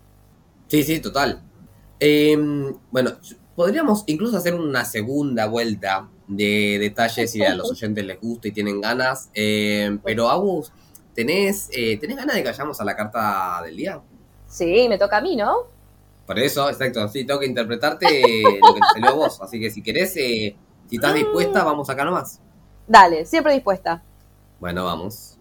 Sí, 0.67 0.83
sí, 0.83 0.99
total. 0.99 1.41
Em, 1.99 2.73
bueno, 2.91 3.11
podríamos 3.55 4.03
incluso 4.07 4.37
hacer 4.37 4.53
una 4.53 4.85
segunda 4.85 5.47
vuelta 5.47 6.09
de 6.27 6.77
detalles 6.79 7.31
si 7.31 7.43
a 7.43 7.55
los 7.55 7.71
oyentes 7.71 8.05
les 8.05 8.19
gusta 8.19 8.47
y 8.47 8.51
tienen 8.51 8.81
ganas. 8.81 9.29
Em, 9.33 9.97
pero 9.99 10.29
Agus, 10.29 10.71
¿tenés, 11.13 11.69
eh, 11.71 11.97
¿tenés 11.97 12.17
ganas 12.17 12.35
de 12.35 12.43
que 12.43 12.49
vayamos 12.49 12.79
a 12.79 12.83
la 12.83 12.95
carta 12.95 13.61
del 13.63 13.77
día? 13.77 14.01
Sí, 14.47 14.87
me 14.89 14.97
toca 14.97 15.17
a 15.17 15.21
mí, 15.21 15.35
¿no? 15.35 15.55
Por 16.25 16.37
eso, 16.39 16.69
exacto, 16.69 17.07
sí, 17.07 17.25
tengo 17.25 17.39
que 17.39 17.45
interpretarte 17.45 18.05
lo 18.61 18.73
que 18.73 18.81
te 18.81 19.01
salió 19.01 19.15
vos. 19.15 19.41
Así 19.41 19.59
que 19.59 19.71
si 19.71 19.81
querés, 19.81 20.15
eh, 20.17 20.55
si 20.89 20.95
estás 20.97 21.13
dispuesta, 21.13 21.63
vamos 21.63 21.89
acá 21.89 22.03
nomás. 22.03 22.41
Dale, 22.85 23.25
siempre 23.25 23.53
dispuesta. 23.53 24.03
Bueno, 24.59 24.83
vamos. 24.83 25.37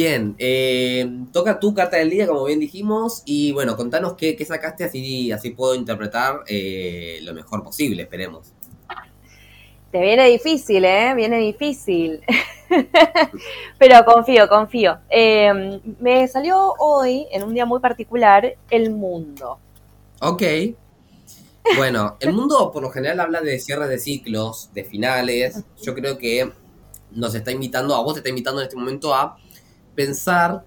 Bien, 0.00 0.34
eh, 0.38 1.06
toca 1.30 1.60
tu 1.60 1.74
carta 1.74 1.98
del 1.98 2.08
día, 2.08 2.26
como 2.26 2.46
bien 2.46 2.58
dijimos, 2.58 3.20
y 3.26 3.52
bueno, 3.52 3.76
contanos 3.76 4.14
qué, 4.14 4.34
sacaste, 4.46 4.84
así, 4.84 5.30
así 5.30 5.50
puedo 5.50 5.74
interpretar 5.74 6.40
eh, 6.46 7.18
lo 7.20 7.34
mejor 7.34 7.62
posible, 7.62 8.04
esperemos. 8.04 8.50
Te 9.92 10.00
viene 10.00 10.26
difícil, 10.30 10.86
¿eh? 10.86 11.12
Viene 11.14 11.36
difícil. 11.40 12.22
Pero 13.78 14.02
confío, 14.06 14.48
confío. 14.48 15.00
Em, 15.10 15.78
me 16.00 16.26
salió 16.28 16.72
hoy, 16.78 17.26
en 17.30 17.42
un 17.42 17.52
día 17.52 17.66
muy 17.66 17.80
particular, 17.80 18.54
el 18.70 18.88
mundo. 18.88 19.58
Ok. 20.22 20.42
Bueno, 21.76 22.16
el 22.20 22.32
mundo 22.32 22.72
por 22.72 22.82
lo 22.82 22.88
general 22.88 23.20
habla 23.20 23.42
de 23.42 23.58
cierres 23.58 23.90
de 23.90 23.98
ciclos, 23.98 24.70
de 24.72 24.82
finales. 24.82 25.62
Yo 25.82 25.94
creo 25.94 26.16
que 26.16 26.50
nos 27.10 27.34
está 27.34 27.52
invitando, 27.52 27.94
a 27.94 28.02
vos 28.02 28.14
te 28.14 28.20
está 28.20 28.30
invitando 28.30 28.62
en 28.62 28.66
este 28.66 28.78
momento 28.78 29.14
a 29.14 29.36
pensar, 29.94 30.64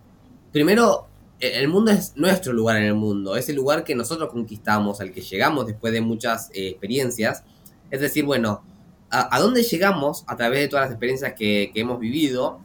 primero, 0.51 1.07
e, 1.39 1.59
el 1.59 1.67
mundo 1.67 1.91
es 1.91 2.13
nuestro 2.15 2.53
lugar 2.53 2.77
en 2.77 2.83
el 2.83 2.95
mundo, 2.95 3.35
es 3.35 3.49
el 3.49 3.55
lugar 3.55 3.83
que 3.83 3.95
nosotros 3.95 4.29
conquistamos, 4.31 5.01
al 5.01 5.11
que 5.11 5.21
llegamos 5.21 5.67
después 5.67 5.93
de 5.93 6.01
muchas 6.01 6.49
eh, 6.53 6.69
experiencias. 6.69 7.43
Es 7.91 8.01
decir, 8.01 8.25
bueno, 8.25 8.63
a, 9.09 9.39
dónde 9.39 9.61
llegamos 9.61 10.23
a 10.25 10.35
través 10.35 10.61
de 10.61 10.67
todas 10.67 10.85
las 10.85 10.91
experiencias 10.91 11.33
que, 11.33 11.71
hemos 11.75 11.99
vivido? 11.99 12.59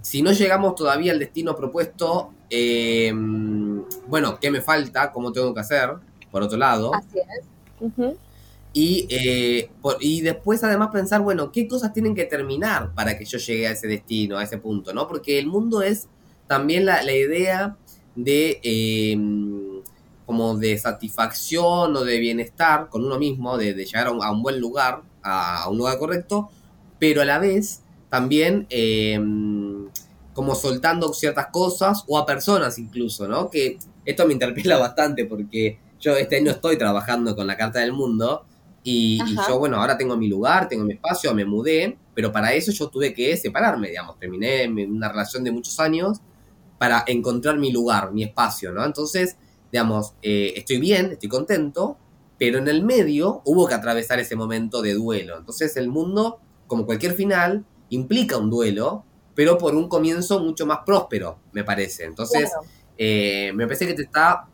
Si 0.00 0.22
no 0.22 0.32
llegamos 0.32 0.74
todavía 0.74 1.12
al 1.12 1.18
destino 1.18 1.54
propuesto, 1.54 2.32
em, 2.48 3.82
bueno, 4.06 4.38
¿qué 4.40 4.50
me 4.50 4.62
falta? 4.62 5.12
¿Cómo 5.12 5.30
tengo 5.32 5.52
que 5.52 5.60
hacer? 5.60 5.90
Por 6.30 6.42
otro 6.42 6.56
lado. 6.56 6.94
Así 6.94 7.18
es. 7.18 7.44
Y, 8.76 9.06
eh, 9.08 9.70
y 10.00 10.20
después 10.20 10.64
además 10.64 10.88
pensar, 10.92 11.20
bueno, 11.20 11.52
¿qué 11.52 11.68
cosas 11.68 11.92
tienen 11.92 12.12
que 12.12 12.24
terminar 12.24 12.92
para 12.92 13.16
que 13.16 13.24
yo 13.24 13.38
llegue 13.38 13.68
a 13.68 13.70
ese 13.70 13.86
destino, 13.86 14.36
a 14.36 14.42
ese 14.42 14.58
punto? 14.58 14.92
¿no? 14.92 15.06
Porque 15.06 15.38
el 15.38 15.46
mundo 15.46 15.80
es 15.80 16.08
también 16.48 16.84
la, 16.84 17.00
idea 17.12 17.76
de 18.16 18.58
em, 18.64 19.80
como 20.26 20.56
de 20.56 20.76
satisfacción 20.76 21.96
o 21.96 22.04
de 22.04 22.18
bienestar 22.18 22.88
con 22.88 23.04
uno 23.04 23.16
mismo, 23.16 23.56
de, 23.56 23.74
llegar 23.74 24.08
a 24.08 24.30
un, 24.32 24.42
buen 24.42 24.60
lugar, 24.60 25.02
a, 25.22 25.68
un 25.70 25.78
lugar 25.78 25.96
correcto, 25.98 26.50
pero 26.98 27.22
a 27.22 27.24
la 27.24 27.38
vez 27.38 27.82
también 28.10 28.66
em, 28.70 29.88
como 30.32 30.56
soltando 30.56 31.12
ciertas 31.12 31.46
cosas 31.52 32.02
o 32.08 32.18
a 32.18 32.26
personas 32.26 32.76
incluso, 32.80 33.28
¿no? 33.28 33.50
Que 33.50 33.78
esto 34.04 34.26
me 34.26 34.32
interpela 34.32 34.78
bastante 34.80 35.26
porque 35.26 35.78
yo 36.00 36.16
este 36.16 36.36
año 36.38 36.50
estoy 36.50 36.76
trabajando 36.76 37.36
con 37.36 37.46
la 37.46 37.56
Carta 37.56 37.78
del 37.78 37.92
Mundo 37.92 38.44
y, 38.86 39.18
yo, 39.48 39.58
bueno, 39.58 39.78
ahora 39.78 39.96
tengo 39.96 40.14
mi 40.14 40.28
lugar, 40.28 40.68
tengo 40.68 40.84
mi 40.84 40.92
espacio, 40.92 41.34
me 41.34 41.46
mudé, 41.46 41.96
pero 42.14 42.30
para 42.30 42.52
eso 42.52 42.70
yo 42.70 42.88
tuve 42.88 43.14
que 43.14 43.34
separarme, 43.34 43.88
digamos, 43.88 44.18
terminé 44.18 44.68
una 44.68 45.08
relación 45.08 45.42
de 45.42 45.50
muchos 45.50 45.80
años 45.80 46.20
para 46.76 47.02
encontrar 47.06 47.56
mi 47.56 47.72
lugar, 47.72 48.12
mi 48.12 48.24
espacio, 48.24 48.72
¿no? 48.72 48.84
Entonces, 48.84 49.38
digamos, 49.72 50.12
eh, 50.20 50.52
estoy 50.56 50.78
bien, 50.80 51.12
estoy 51.12 51.30
contento, 51.30 51.96
pero 52.38 52.58
en 52.58 52.68
el 52.68 52.84
medio 52.84 53.40
hubo 53.46 53.66
que 53.66 53.72
atravesar 53.72 54.20
ese 54.20 54.36
momento 54.36 54.82
de 54.82 54.92
duelo. 54.92 55.38
Entonces 55.38 55.78
el 55.78 55.88
mundo, 55.88 56.40
como 56.66 56.84
cualquier 56.84 57.14
final, 57.14 57.64
implica 57.88 58.36
un 58.36 58.50
duelo, 58.50 59.04
pero 59.34 59.56
por 59.56 59.74
un 59.74 59.88
comienzo 59.88 60.40
mucho 60.40 60.66
más 60.66 60.80
próspero, 60.84 61.38
me 61.52 61.64
parece. 61.64 62.04
Entonces, 62.04 62.52
eh, 62.98 63.50
me 63.54 63.64
parece 63.64 63.86
que 63.86 63.94
te 63.94 64.02
está 64.02 64.46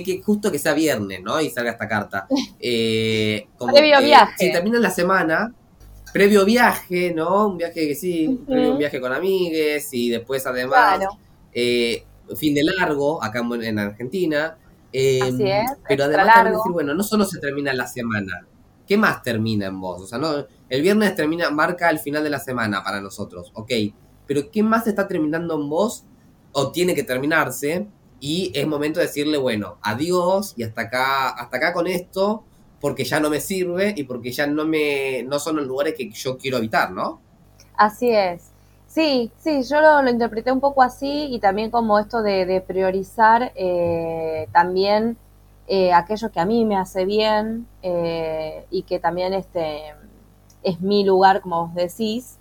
que, 0.00 0.22
justo 0.22 0.50
que 0.50 0.58
sea 0.58 0.72
viernes, 0.72 1.20
¿no? 1.22 1.40
Y 1.40 1.50
salga 1.50 1.72
esta 1.72 1.88
carta. 1.88 2.26
Eh, 2.64 3.48
previo 3.58 4.00
viaje. 4.00 4.34
Si 4.38 4.52
termina 4.52 4.78
la 4.78 4.90
semana, 4.90 5.52
previo 6.12 6.44
viaje, 6.44 7.12
¿no? 7.12 7.48
Un 7.48 7.58
viaje 7.58 7.88
que 7.88 7.94
sí, 7.96 8.40
previo 8.46 8.72
un 8.72 8.78
viaje 8.78 9.00
con 9.00 9.12
amigues 9.12 9.88
y 9.92 10.10
después 10.10 10.46
además 10.46 11.00
eh, 11.52 12.04
fin 12.36 12.54
de 12.54 12.62
largo 12.62 13.22
acá 13.22 13.40
en, 13.40 13.78
Argentina. 13.78 14.56
Em, 14.92 15.22
Así 15.22 15.50
es, 15.50 15.70
pero 15.88 16.04
además 16.04 16.34
también 16.34 16.56
decir, 16.56 16.72
bueno, 16.72 16.94
no 16.94 17.02
solo 17.02 17.24
se 17.24 17.40
termina 17.40 17.72
la 17.72 17.86
semana, 17.86 18.46
¿qué 18.86 18.96
más 18.96 19.22
termina 19.22 19.66
en 19.66 19.80
vos? 19.80 20.02
O 20.02 20.06
sea, 20.06 20.18
no, 20.18 20.46
el 20.68 20.82
viernes 20.82 21.14
termina, 21.14 21.50
marca 21.50 21.88
el 21.88 21.98
final 21.98 22.22
de 22.22 22.30
la 22.30 22.38
semana 22.38 22.84
para 22.84 23.00
nosotros, 23.00 23.50
ok, 23.54 23.72
pero 24.26 24.50
¿qué 24.50 24.62
más 24.62 24.86
está 24.86 25.08
terminando 25.08 25.54
en 25.54 25.68
vos 25.68 26.04
o 26.52 26.70
tiene 26.72 26.94
que 26.94 27.02
terminarse 27.02 27.88
y 28.22 28.52
es 28.54 28.68
momento 28.68 29.00
de 29.00 29.06
decirle, 29.06 29.36
bueno, 29.36 29.78
adiós 29.82 30.54
y 30.56 30.62
hasta 30.62 30.82
acá, 30.82 31.30
hasta 31.30 31.56
acá 31.56 31.72
con 31.72 31.88
esto, 31.88 32.44
porque 32.80 33.02
ya 33.02 33.18
no 33.18 33.28
me 33.28 33.40
sirve 33.40 33.94
y 33.96 34.04
porque 34.04 34.30
ya 34.30 34.46
no 34.46 34.64
me, 34.64 35.24
no 35.24 35.40
son 35.40 35.56
los 35.56 35.66
lugares 35.66 35.94
que 35.98 36.08
yo 36.08 36.38
quiero 36.38 36.58
habitar, 36.58 36.92
¿no? 36.92 37.20
Así 37.76 38.10
es. 38.10 38.52
Sí, 38.86 39.32
sí, 39.38 39.64
yo 39.64 39.80
lo, 39.80 40.08
interpreté 40.08 40.52
un 40.52 40.60
poco 40.60 40.82
así 40.82 41.26
y 41.32 41.40
también 41.40 41.72
como 41.72 41.98
esto 41.98 42.22
de, 42.22 42.62
priorizar 42.64 43.50
eh, 43.56 44.46
también 44.52 45.16
eh, 45.66 45.92
aquello 45.92 46.30
que 46.30 46.38
a 46.38 46.44
mí 46.46 46.64
me 46.64 46.76
hace 46.76 47.04
bien 47.04 47.66
eh, 47.82 48.66
y 48.70 48.84
que 48.84 49.00
también 49.00 49.34
este 49.34 49.82
es 50.62 50.80
mi 50.80 51.02
lugar, 51.04 51.40
como 51.40 51.66
vos 51.66 51.74
decís, 51.74 52.38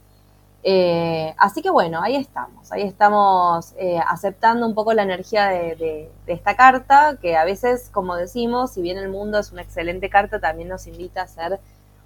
eh, 0.64 1.34
así 1.38 1.62
que 1.62 1.70
bueno, 1.72 2.02
ahí 2.02 2.16
estamos, 2.16 2.72
ahí 2.72 2.84
estamos 2.84 3.74
eh, 3.78 4.00
aceptando 4.08 4.68
un 4.68 4.76
poco 4.76 4.94
la 4.94 5.04
energía 5.04 5.48
de, 5.48 6.12
esta 6.28 6.56
carta, 6.56 7.18
que 7.22 7.36
a 7.36 7.46
veces, 7.46 7.90
como 7.92 8.16
decimos, 8.16 8.72
si 8.72 8.82
bien 8.82 8.98
el 8.98 9.10
mundo 9.10 9.40
es 9.40 9.52
una 9.52 9.64
excelente 9.64 10.10
carta, 10.10 10.40
también 10.40 10.70
nos 10.70 10.88
invita 10.88 11.22
a 11.22 11.24
hacer 11.26 11.60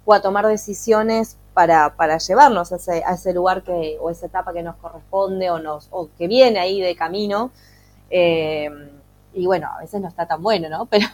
o 0.04 0.14
a 0.14 0.22
tomar 0.22 0.46
decisiones 0.46 1.36
para, 1.52 1.96
para 1.96 2.18
llevarnos 2.18 2.72
a 2.72 2.76
ese, 2.76 3.02
a 3.04 3.14
ese 3.14 3.34
lugar 3.34 3.62
que, 3.62 3.98
o 4.00 4.10
esa 4.10 4.26
etapa 4.26 4.52
que 4.52 4.62
nos 4.62 4.76
corresponde 4.76 5.50
o, 5.50 5.58
nos, 5.58 5.88
o 5.90 6.08
que 6.16 6.28
viene 6.28 6.58
ahí 6.58 6.80
de 6.80 6.96
camino. 6.96 7.50
Eh, 8.08 8.70
y 9.34 9.46
bueno, 9.46 9.68
a 9.70 9.80
veces 9.80 10.00
no 10.00 10.08
está 10.08 10.26
tan 10.26 10.42
bueno, 10.42 10.68
¿no? 10.68 10.86
Pero 10.90 11.06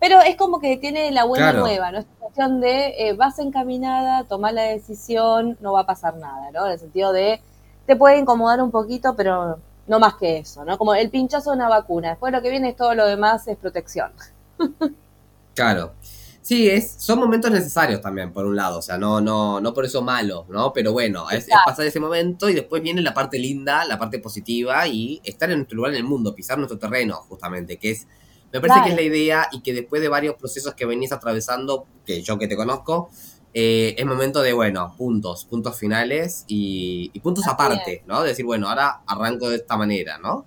Pero 0.00 0.20
es 0.22 0.36
como 0.36 0.60
que 0.60 0.78
tiene 0.78 1.10
la 1.10 1.24
buena 1.24 1.52
nueva, 1.52 1.92
¿no? 1.92 1.98
Es 1.98 2.06
cuestión 2.18 2.60
de 2.60 2.94
eh, 2.96 3.12
vas 3.12 3.38
encaminada, 3.38 4.24
tomar 4.24 4.54
la 4.54 4.62
decisión, 4.62 5.58
no 5.60 5.74
va 5.74 5.80
a 5.80 5.86
pasar 5.86 6.16
nada, 6.16 6.50
¿no? 6.52 6.66
En 6.66 6.72
el 6.72 6.78
sentido 6.78 7.12
de 7.12 7.40
te 7.86 7.96
puede 7.96 8.18
incomodar 8.18 8.62
un 8.62 8.70
poquito, 8.70 9.14
pero 9.14 9.58
no 9.86 10.00
más 10.00 10.14
que 10.14 10.38
eso, 10.38 10.64
¿no? 10.64 10.78
Como 10.78 10.94
el 10.94 11.10
pinchazo 11.10 11.50
de 11.50 11.56
una 11.56 11.68
vacuna. 11.68 12.10
Después 12.10 12.32
lo 12.32 12.40
que 12.40 12.50
viene 12.50 12.70
es 12.70 12.76
todo 12.76 12.94
lo 12.94 13.06
demás 13.06 13.46
es 13.46 13.58
protección. 13.58 14.12
claro. 15.54 15.92
Sí, 16.40 16.70
es, 16.70 16.94
son 16.96 17.18
momentos 17.18 17.50
necesarios 17.50 18.00
también, 18.00 18.32
por 18.32 18.46
un 18.46 18.56
lado, 18.56 18.78
o 18.78 18.82
sea, 18.82 18.96
no, 18.96 19.20
no, 19.20 19.60
no 19.60 19.74
por 19.74 19.84
eso 19.84 20.00
malo, 20.00 20.46
¿no? 20.48 20.72
Pero 20.72 20.92
bueno, 20.92 21.28
es, 21.30 21.46
es, 21.46 21.54
pasar 21.66 21.84
ese 21.84 22.00
momento 22.00 22.48
y 22.48 22.54
después 22.54 22.82
viene 22.82 23.02
la 23.02 23.12
parte 23.12 23.38
linda, 23.38 23.84
la 23.84 23.98
parte 23.98 24.18
positiva 24.18 24.88
y 24.88 25.20
estar 25.22 25.50
en 25.50 25.58
nuestro 25.58 25.76
lugar 25.76 25.92
en 25.92 25.98
el 25.98 26.04
mundo, 26.04 26.34
pisar 26.34 26.56
nuestro 26.56 26.78
terreno, 26.78 27.16
justamente, 27.28 27.76
que 27.78 27.90
es 27.90 28.06
me 28.52 28.60
parece 28.60 28.82
que 28.82 28.90
es 28.90 28.96
la 28.96 29.02
idea 29.02 29.48
y 29.52 29.60
que 29.60 29.72
después 29.72 30.02
de 30.02 30.08
varios 30.08 30.34
procesos 30.34 30.74
que 30.74 30.86
venís 30.86 31.12
atravesando, 31.12 31.86
que 32.04 32.22
yo 32.22 32.38
que 32.38 32.48
te 32.48 32.56
conozco, 32.56 33.10
eh, 33.52 33.94
es 33.98 34.06
momento 34.06 34.42
de, 34.42 34.52
bueno, 34.52 34.94
puntos, 34.96 35.44
puntos 35.44 35.76
finales 35.76 36.44
y, 36.46 37.10
puntos 37.20 37.46
aparte, 37.46 38.02
¿no? 38.06 38.22
decir, 38.22 38.44
bueno, 38.44 38.68
ahora 38.68 39.02
arranco 39.06 39.48
de 39.48 39.56
esta 39.56 39.76
manera, 39.76 40.18
¿no? 40.18 40.44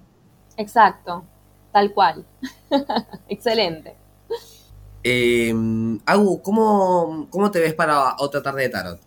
Exacto, 0.58 1.24
tal 1.72 1.94
cual. 1.94 2.26
Excelente. 3.30 3.96
Eh, 5.04 5.54
Agu, 6.06 6.42
¿cómo, 6.42 7.28
¿cómo 7.30 7.52
te 7.52 7.60
ves 7.60 7.74
para 7.74 8.16
otra 8.20 8.42
tarde 8.42 8.64
de 8.64 8.70
tarot? 8.70 9.00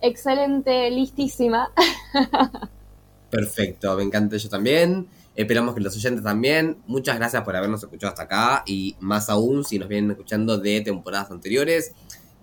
Excelente, 0.00 0.90
listísima. 0.90 1.70
Perfecto, 3.30 3.96
me 3.96 4.02
encanta 4.02 4.36
yo 4.36 4.48
también. 4.48 5.08
Esperamos 5.36 5.74
que 5.74 5.82
los 5.82 5.94
oyentes 5.94 6.24
también. 6.24 6.78
Muchas 6.86 7.16
gracias 7.18 7.42
por 7.42 7.54
habernos 7.54 7.82
escuchado 7.82 8.10
hasta 8.10 8.22
acá 8.22 8.62
y 8.66 8.96
más 9.00 9.28
aún 9.28 9.64
si 9.64 9.78
nos 9.78 9.88
vienen 9.88 10.10
escuchando 10.10 10.56
de 10.56 10.80
temporadas 10.80 11.30
anteriores. 11.30 11.92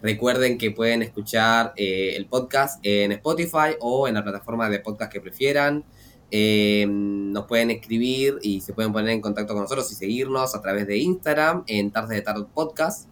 Recuerden 0.03 0.59
que 0.59 0.69
pueden 0.69 1.01
escuchar 1.01 1.73
eh, 1.75 2.13
el 2.15 2.27
podcast 2.27 2.79
en 2.83 3.11
Spotify 3.13 3.77
o 3.79 4.07
en 4.07 4.13
la 4.13 4.23
plataforma 4.23 4.69
de 4.69 4.79
podcast 4.79 5.11
que 5.11 5.19
prefieran. 5.21 5.83
Eh, 6.29 6.85
nos 6.87 7.45
pueden 7.45 7.71
escribir 7.71 8.37
y 8.41 8.61
se 8.61 8.73
pueden 8.73 8.93
poner 8.93 9.09
en 9.09 9.21
contacto 9.21 9.53
con 9.53 9.63
nosotros 9.63 9.91
y 9.91 9.95
seguirnos 9.95 10.53
a 10.53 10.61
través 10.61 10.85
de 10.85 10.97
Instagram 10.97 11.63
en 11.65 11.89
Tardes 11.89 12.17
de 12.17 12.21
Tarot 12.21 12.47
Podcast. 12.49 13.07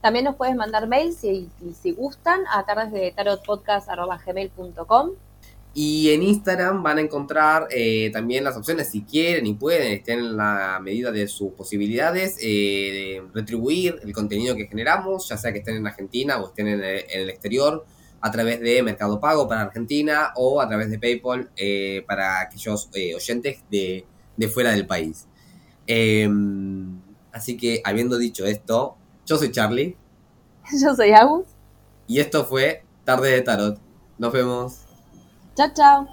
También 0.00 0.26
nos 0.26 0.36
puedes 0.36 0.54
mandar 0.54 0.86
mails 0.86 1.16
si, 1.16 1.48
si 1.80 1.92
gustan 1.92 2.42
a 2.52 2.64
tardes 2.66 2.92
de 2.92 3.12
tarotpodcast.gmail.com 3.16 5.10
y 5.76 6.10
en 6.10 6.22
Instagram 6.22 6.84
van 6.84 6.98
a 6.98 7.00
encontrar 7.00 7.66
eh, 7.70 8.08
también 8.12 8.44
las 8.44 8.56
opciones, 8.56 8.90
si 8.90 9.02
quieren 9.02 9.44
y 9.44 9.54
pueden, 9.54 9.92
estén 9.92 10.20
en 10.20 10.36
la 10.36 10.78
medida 10.80 11.10
de 11.10 11.26
sus 11.26 11.52
posibilidades, 11.52 12.36
eh, 12.40 13.20
de 13.20 13.22
retribuir 13.34 13.98
el 14.04 14.12
contenido 14.12 14.54
que 14.54 14.68
generamos, 14.68 15.28
ya 15.28 15.36
sea 15.36 15.52
que 15.52 15.58
estén 15.58 15.76
en 15.76 15.86
Argentina 15.88 16.38
o 16.38 16.46
estén 16.46 16.68
en 16.68 16.80
el, 16.80 17.28
exterior, 17.28 17.84
a 18.20 18.30
través 18.30 18.60
de 18.60 18.84
Mercado 18.84 19.18
Pago 19.18 19.48
para 19.48 19.62
Argentina 19.62 20.32
o 20.36 20.60
a 20.60 20.68
través 20.68 20.88
de 20.90 20.98
PayPal 21.00 21.50
eh, 21.56 22.04
para 22.06 22.40
aquellos 22.40 22.88
oyentes 22.94 23.58
de, 23.68 24.06
de, 24.36 24.48
fuera 24.48 24.70
del 24.70 24.86
país. 24.86 25.26
Em, 25.88 27.00
así 27.32 27.56
que, 27.56 27.82
habiendo 27.84 28.16
dicho 28.16 28.46
esto, 28.46 28.96
yo 29.26 29.38
soy 29.38 29.50
Charlie. 29.50 29.96
Yo 30.82 30.94
soy 30.94 31.10
Agus. 31.10 31.46
Y 32.06 32.20
esto 32.20 32.44
fue 32.46 32.84
Tarde 33.04 33.32
de 33.32 33.42
Tarot. 33.42 33.78
Nos 34.16 34.32
vemos. 34.32 34.83
Chao, 35.56 35.68
chao. 35.68 36.06